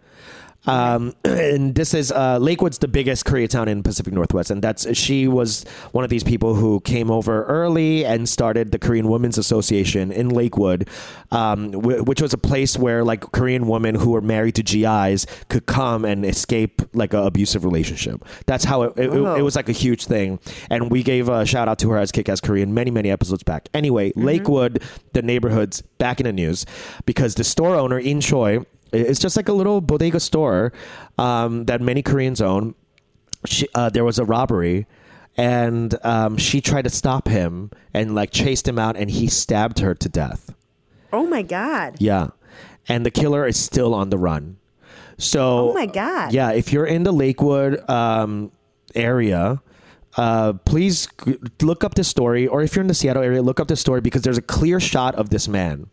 [0.66, 5.28] Um, and this is uh, Lakewood's the biggest Koreatown in Pacific Northwest, and that's she
[5.28, 10.10] was one of these people who came over early and started the Korean Women's Association
[10.10, 10.88] in Lakewood,
[11.30, 15.26] um, wh- which was a place where like Korean women who were married to GIs
[15.48, 18.24] could come and escape like an abusive relationship.
[18.46, 20.38] That's how it, it, it- it was like a huge thing,
[20.70, 23.68] and we gave a shout out to her as Kick-Ass Korean many many episodes back.
[23.74, 26.64] Anyway, Lakewood, the neighborhoods back in the news
[27.04, 30.72] because the store owner In Choi it's just like a little bodega store
[31.18, 32.74] um, that many Koreans own.
[33.46, 34.86] She, uh, there was a robbery,
[35.36, 39.80] and um, she tried to stop him and like chased him out, and he stabbed
[39.80, 40.54] her to death.
[41.12, 41.96] Oh my God.
[41.98, 42.28] Yeah,
[42.88, 44.56] and the killer is still on the run.
[45.18, 46.32] So, Oh my God.
[46.32, 48.50] yeah, if you're in the Lakewood um,
[48.94, 49.60] area.
[50.16, 51.08] Uh, please
[51.60, 54.00] look up this story, or if you're in the Seattle area, look up this story
[54.00, 55.88] because there's a clear shot of this man,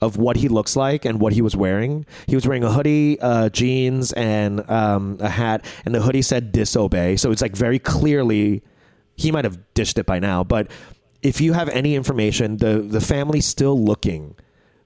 [0.00, 2.06] of what he looks like and what he was wearing.
[2.26, 6.52] He was wearing a hoodie, uh, jeans, and um, a hat, and the hoodie said
[6.52, 8.62] "disobey." So it's like very clearly
[9.16, 10.44] he might have dished it by now.
[10.44, 10.70] But
[11.22, 14.36] if you have any information, the the family's still looking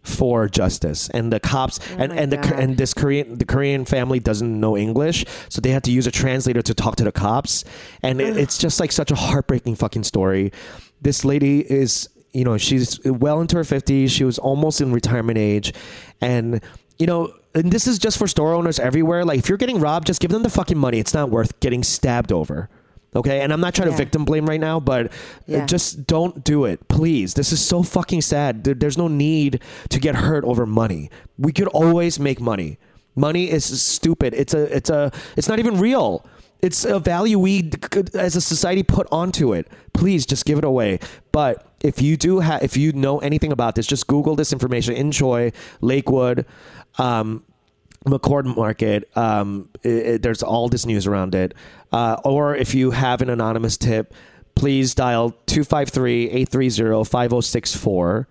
[0.02, 2.52] for justice and the cops and my and the God.
[2.52, 6.11] and this Korean the Korean family doesn't know English so they had to use a
[6.11, 7.64] translator to talk to the cops
[8.02, 10.52] and it, it's just like such a heartbreaking fucking story
[11.02, 15.38] this lady is you know she's well into her 50s she was almost in retirement
[15.38, 15.72] age.
[16.20, 16.60] And
[16.98, 19.24] you know and this is just for store owners everywhere.
[19.24, 20.98] Like if you're getting robbed just give them the fucking money.
[20.98, 22.68] It's not worth getting stabbed over.
[23.16, 23.40] Okay?
[23.40, 25.12] And i'm not trying to victim blame right now but
[25.46, 25.66] Yeah.
[25.66, 26.86] just don't do it.
[26.88, 27.34] Please.
[27.34, 28.62] This is so fucking sad.
[28.64, 31.10] There- there's no need to get hurt over money.
[31.38, 32.78] We could always make money.
[33.16, 34.32] Money is stupid.
[34.34, 36.24] It's a it's a it's not even real.
[36.62, 39.66] It's a value we could, as a society put onto it.
[39.94, 41.00] Please just give it away.
[41.32, 44.94] But if you do have if you know anything about this just google this information
[44.94, 45.50] in choi
[45.80, 46.44] lakewood
[46.98, 47.42] um,
[48.06, 49.10] McCord Market.
[49.14, 51.52] Um, it, it- there's all this news around it.
[51.92, 54.14] Uh, or if you have an anonymous tip,
[54.54, 58.26] please dial 253-830-5064.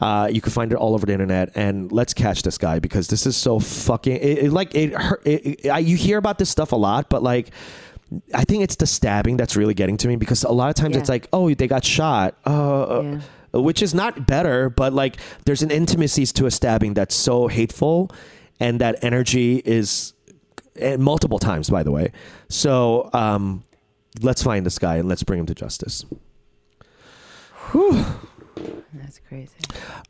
[0.00, 3.08] Uh, you can find it all over the internet, and let's catch this guy because
[3.08, 4.14] this is so fucking.
[4.16, 7.50] It, it- like it, I, you hear about this stuff a lot, but like,
[8.34, 10.94] I think it's the stabbing that's really getting to me because a lot of times
[10.94, 11.00] Yeah.
[11.00, 12.36] it's like, oh, they got shot.
[12.46, 13.20] Uh, Yeah.
[13.60, 18.10] which is not better, but like there's an intimacy to a stabbing that's so hateful,
[18.60, 20.12] and that energy is
[20.80, 22.12] and multiple times, by the way.
[22.48, 23.64] So um,
[24.22, 26.04] let's find this guy and let's bring him to justice.
[28.94, 29.52] That's crazy.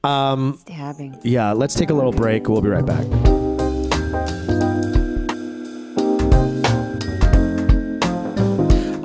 [0.04, 1.18] Um, Stabbing.
[1.22, 2.48] yeah, let's take a little break.
[2.48, 3.06] We'll be right back.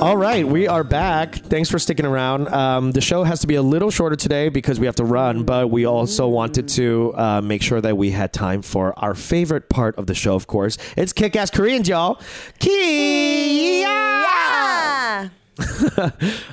[0.03, 1.35] All right, we are back.
[1.35, 2.49] Thanks for sticking around.
[2.49, 5.45] Um, the show has to be a little shorter today because we have to run,
[5.45, 9.69] but we also wanted to uh, make sure that we had time for our favorite
[9.69, 10.77] part of the show, of course.
[10.97, 12.19] It's Kick Ass Koreans, y'all.
[12.59, 13.87] Kia!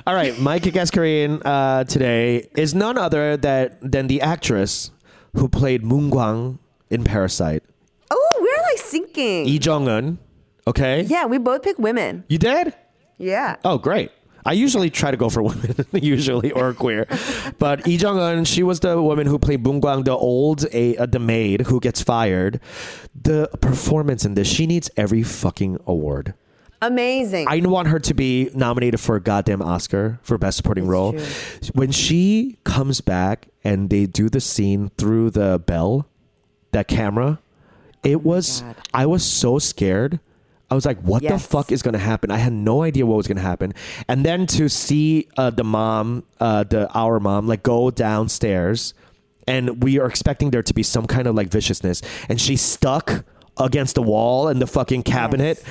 [0.07, 4.91] All right, my kick-ass Korean uh, today is none other that, than the actress
[5.35, 6.57] who played Moon Kwang
[6.89, 7.63] in Parasite,
[8.09, 9.45] Oh, we're like syncing.
[9.45, 10.19] Lee Jeong Un.
[10.65, 12.23] Okay, yeah, we both pick women.
[12.29, 12.73] you did.
[13.21, 13.57] Yeah.
[13.63, 14.11] Oh, great.
[14.43, 17.05] I usually try to go for women, usually or queer,
[17.59, 20.97] but Lee Jeong Un, she was the woman who played Moon Kwang, the old a
[20.97, 22.59] uh, the maid who gets fired.
[23.13, 26.33] The performance in this, she needs every fucking award.
[26.81, 27.47] Amazing.
[27.47, 31.11] I want her to be nominated for a goddamn Oscar for best supporting role.
[31.11, 31.21] true.
[31.73, 36.07] When she comes back and they do the scene through the bell,
[36.71, 37.39] that camera,
[38.03, 38.75] it was God.
[38.95, 40.19] I was so scared.
[40.71, 42.31] I was like, what the fuck is going to happen?
[42.31, 43.73] I had no idea what was going to happen.
[44.07, 48.93] And then to see uh, the mom, uh, the our mom, like go downstairs,
[49.45, 53.25] and we are expecting there to be some kind of like viciousness, and she stuck
[53.57, 55.61] against the wall and the fucking cabinet.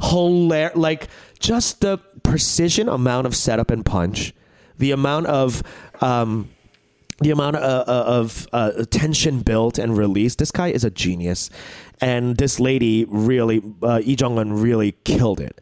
[0.00, 0.76] Hilarious.
[0.76, 1.08] Like
[1.40, 4.32] just the precision amount of setup and punch,
[4.78, 5.64] the amount of.
[6.00, 6.50] Um,
[7.20, 10.38] the amount of, of uh, tension built and released.
[10.38, 11.50] This guy is a genius,
[12.00, 15.60] and this lady really, uh, Lee Jeong Un really killed it.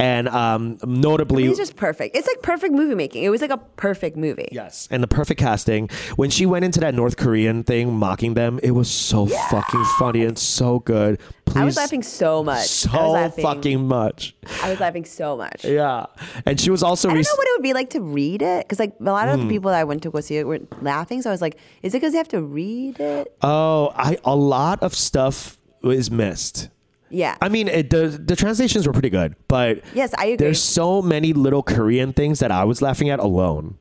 [0.00, 2.14] And um, notably, It's just perfect.
[2.16, 3.24] It's like perfect movie making.
[3.24, 4.48] It was like a perfect movie.
[4.52, 5.88] Yes, and the perfect casting.
[6.14, 10.24] When she went into that North Korean thing, mocking them, it was so fucking funny
[10.24, 11.18] and so good.
[11.46, 12.56] Please, I was laughing so much.
[12.58, 14.36] I was so laughing, fucking much.
[14.62, 15.64] I was laughing so much.
[15.64, 16.06] Yeah,
[16.46, 17.08] and she was also.
[17.08, 19.02] I don't rec- know what it would be like to read it because like a
[19.02, 19.48] lot of Hmm.
[19.48, 21.22] the people that I went to go see it were laughing.
[21.22, 23.34] So I was like, is it because they have to read it?
[23.42, 26.68] oh, I a lot of stuff is missed.
[27.10, 27.36] Yeah.
[27.40, 30.36] I mean, it, the the translations were pretty good, but Yes, I agree.
[30.36, 33.78] There's so many little Korean things that I was laughing at alone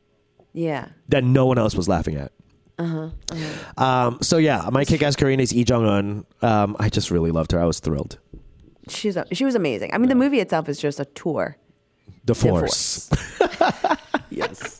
[0.53, 0.89] yeah.
[1.09, 2.31] that no one else was laughing at.
[2.79, 3.09] Uh-huh,
[3.77, 6.25] Um, so yeah, my kick-ass Korean is Lee Jeong Un.
[6.43, 7.59] Um, I just really loved her.
[7.59, 8.19] I was thrilled.
[8.87, 9.93] She's she was amazing.
[9.93, 11.57] I mean, the movie itself is just a tour.
[12.25, 13.09] The The Force.
[14.29, 14.79] Yes.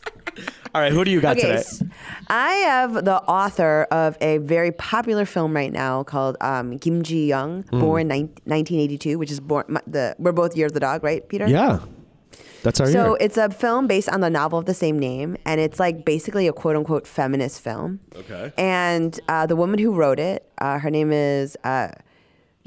[0.74, 1.92] All right, who do you got Okay, today?
[2.28, 7.26] I have the author of a very popular film right now called um, Kim Ji
[7.26, 7.80] Young, Hmm.
[7.80, 11.26] born nine- 1982, which is born my- the we're both Year of the Dog, right,
[11.28, 11.46] Peter?
[11.48, 11.78] Yeah,
[12.62, 13.16] that's our So year.
[13.20, 16.46] it's a film based on the novel of the same name, and it's like basically
[16.46, 18.00] a quote unquote feminist film.
[18.14, 18.52] Okay.
[18.58, 21.88] And uh, the woman who wrote it, uh, her name is uh,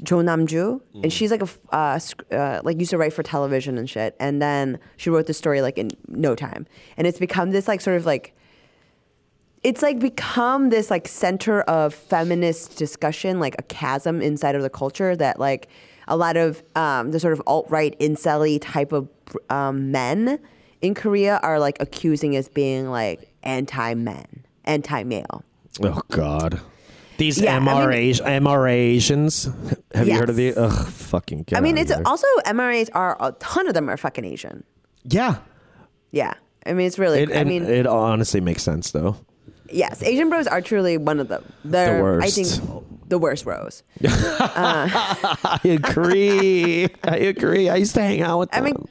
[0.04, 1.04] Cho Nam Joo, Mm.
[1.04, 1.98] and she's like a uh,
[2.32, 4.14] uh, like used to write for television and shit.
[4.18, 7.80] And then she wrote the story like in no time, and it's become this like
[7.80, 8.34] sort of like
[9.62, 14.70] it's like become this like center of feminist discussion, like a chasm inside of the
[14.70, 15.68] culture that like
[16.08, 19.08] a lot of um, the sort of alt right incel type of
[19.50, 20.40] um, men
[20.80, 25.44] in Korea are like accusing as being like anti men, anti male.
[25.80, 26.60] oh God,
[27.22, 29.48] these Yeah, I mean- MRA MRA Asians.
[29.94, 30.54] Have you heard of the?
[30.54, 31.44] Ugh, fucking.
[31.54, 32.02] I mean, it's here.
[32.04, 34.64] also MRAs are a ton of them are fucking Asian.
[35.04, 35.36] yeah.
[36.10, 36.34] Yeah,
[36.66, 37.20] I mean it's really.
[37.22, 39.16] It, I mean, it honestly makes sense though.
[39.70, 41.42] yes, Asian bros are truly one of them.
[41.64, 42.34] They're, I worst.
[42.36, 43.82] think the worst bros.
[44.04, 46.88] I agree.
[47.02, 47.68] I agree.
[47.70, 48.64] I used to hang out with I them.
[48.66, 48.88] mean,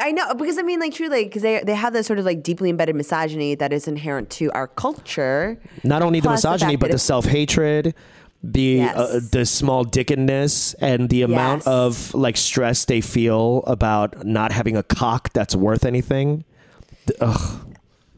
[0.00, 2.42] I know because I mean, like, truly, because they they have this sort of like
[2.42, 5.58] deeply embedded misogyny that is inherent to our culture.
[5.84, 7.94] not only the plus the misogyny, but the self hatred,
[8.42, 11.66] the uh, the small dickedness, and the amount Yes.
[11.66, 16.44] of like stress they feel about not having a cock that's worth anything.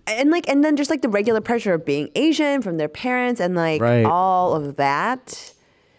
[0.06, 3.40] and like and then just like the regular pressure of being Asian from their parents
[3.40, 4.04] and like Right.
[4.04, 5.52] all of that,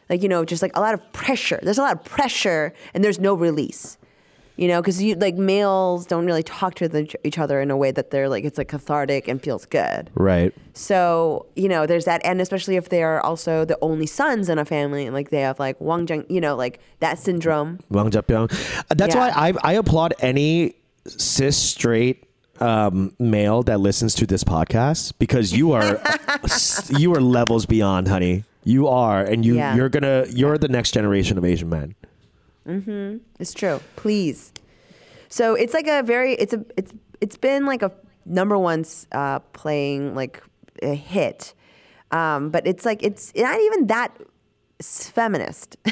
[0.10, 1.60] like you know, just like a lot of pressure.
[1.64, 3.98] There's a lot of pressure, and there's no release.
[4.56, 7.78] You know, because you like males don't really talk to the, each other in a
[7.78, 10.12] way that they're like it's like cathartic and feels good.
[10.14, 10.54] Right.
[10.74, 14.60] So you know, there's that, and especially if they are also the only sons in
[14.60, 17.80] a family, and like they have like Wang Zheng, you know, like that syndrome.
[17.90, 18.08] Wang.
[18.16, 18.48] Uh,
[18.90, 19.20] That's Yeah.
[19.20, 20.76] why I, I applaud any
[21.08, 22.26] cis straight
[22.60, 26.00] um, male that listens to this podcast because you are
[27.00, 28.44] you are levels beyond, honey.
[28.64, 29.76] You are, and you Yeah.
[29.76, 31.96] you're gonna you're the next generation of Asian men.
[33.40, 33.80] It's true.
[33.96, 34.54] Please.
[35.30, 37.92] So it's like a very it's a it's it's been like a
[38.26, 40.44] number one uh, playing like
[40.82, 41.54] a hit,
[42.12, 44.16] um, but it's like it's not even that
[44.82, 45.78] feminist.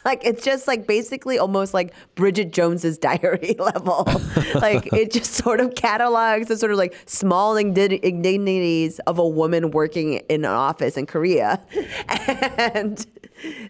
[0.04, 4.04] like it's just like basically almost like Bridget Jones's Diary level.
[4.54, 9.28] like it just sort of catalogs the sort of like small indi- indignities of a
[9.28, 11.62] woman working in an office in Korea,
[12.08, 13.06] and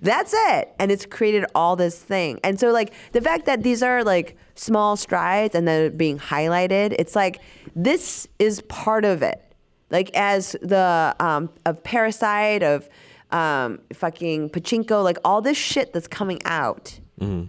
[0.02, 0.74] that's it.
[0.78, 2.40] And it's created all this thing.
[2.44, 6.94] And so like the fact that these are like small strides and they're being highlighted,
[6.98, 7.40] it's like
[7.74, 9.42] this is part of it.
[9.90, 12.88] Like as the um, of Parasite of
[13.32, 16.98] um, fucking Pachinko, like all this shit that's coming out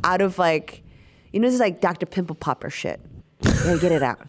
[0.04, 0.84] out of like
[1.32, 2.06] you know this is like Dr.
[2.06, 3.00] Pimple Popper shit.
[3.42, 4.28] You gotta get it out.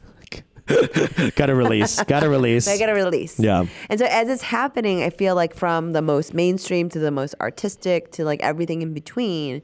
[1.35, 2.03] Gotta release.
[2.05, 2.69] Gotta release.
[2.69, 3.39] I gotta release.
[3.39, 3.67] Yeah.
[3.91, 7.35] And so as it's happening, I feel like from the most mainstream to the most
[7.41, 9.63] artistic to like everything in between,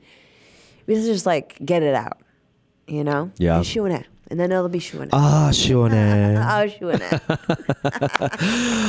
[0.86, 2.18] we just just like get it out.
[2.89, 3.30] You know?
[3.39, 3.62] Yeah
[4.31, 5.09] and then it'll be Shuane.
[5.12, 6.37] Ah, Shuane.
[6.39, 7.09] ah, oh, Shuane.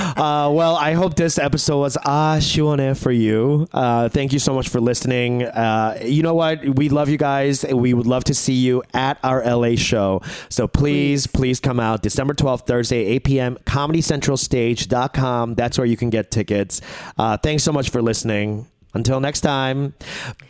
[0.20, 3.68] Uh, well, I hope this episode was ah Shuane for you.
[3.72, 5.44] Uh, thank you so much for listening.
[5.44, 6.64] Uh, you know what?
[6.76, 7.64] We love you guys.
[7.66, 10.22] We would love to see you at our LA show.
[10.50, 13.58] So please, please, please come out December 12th, Thursday, 8 p.m.
[13.66, 15.56] ComedyCentralStage.com.
[15.56, 16.82] That's where you can get tickets.
[17.18, 18.68] Uh, thanks so much for listening.
[18.94, 19.94] Until next time,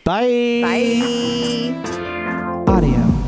[0.04, 0.60] bye.
[0.62, 1.84] Bye.
[2.66, 3.19] Audio.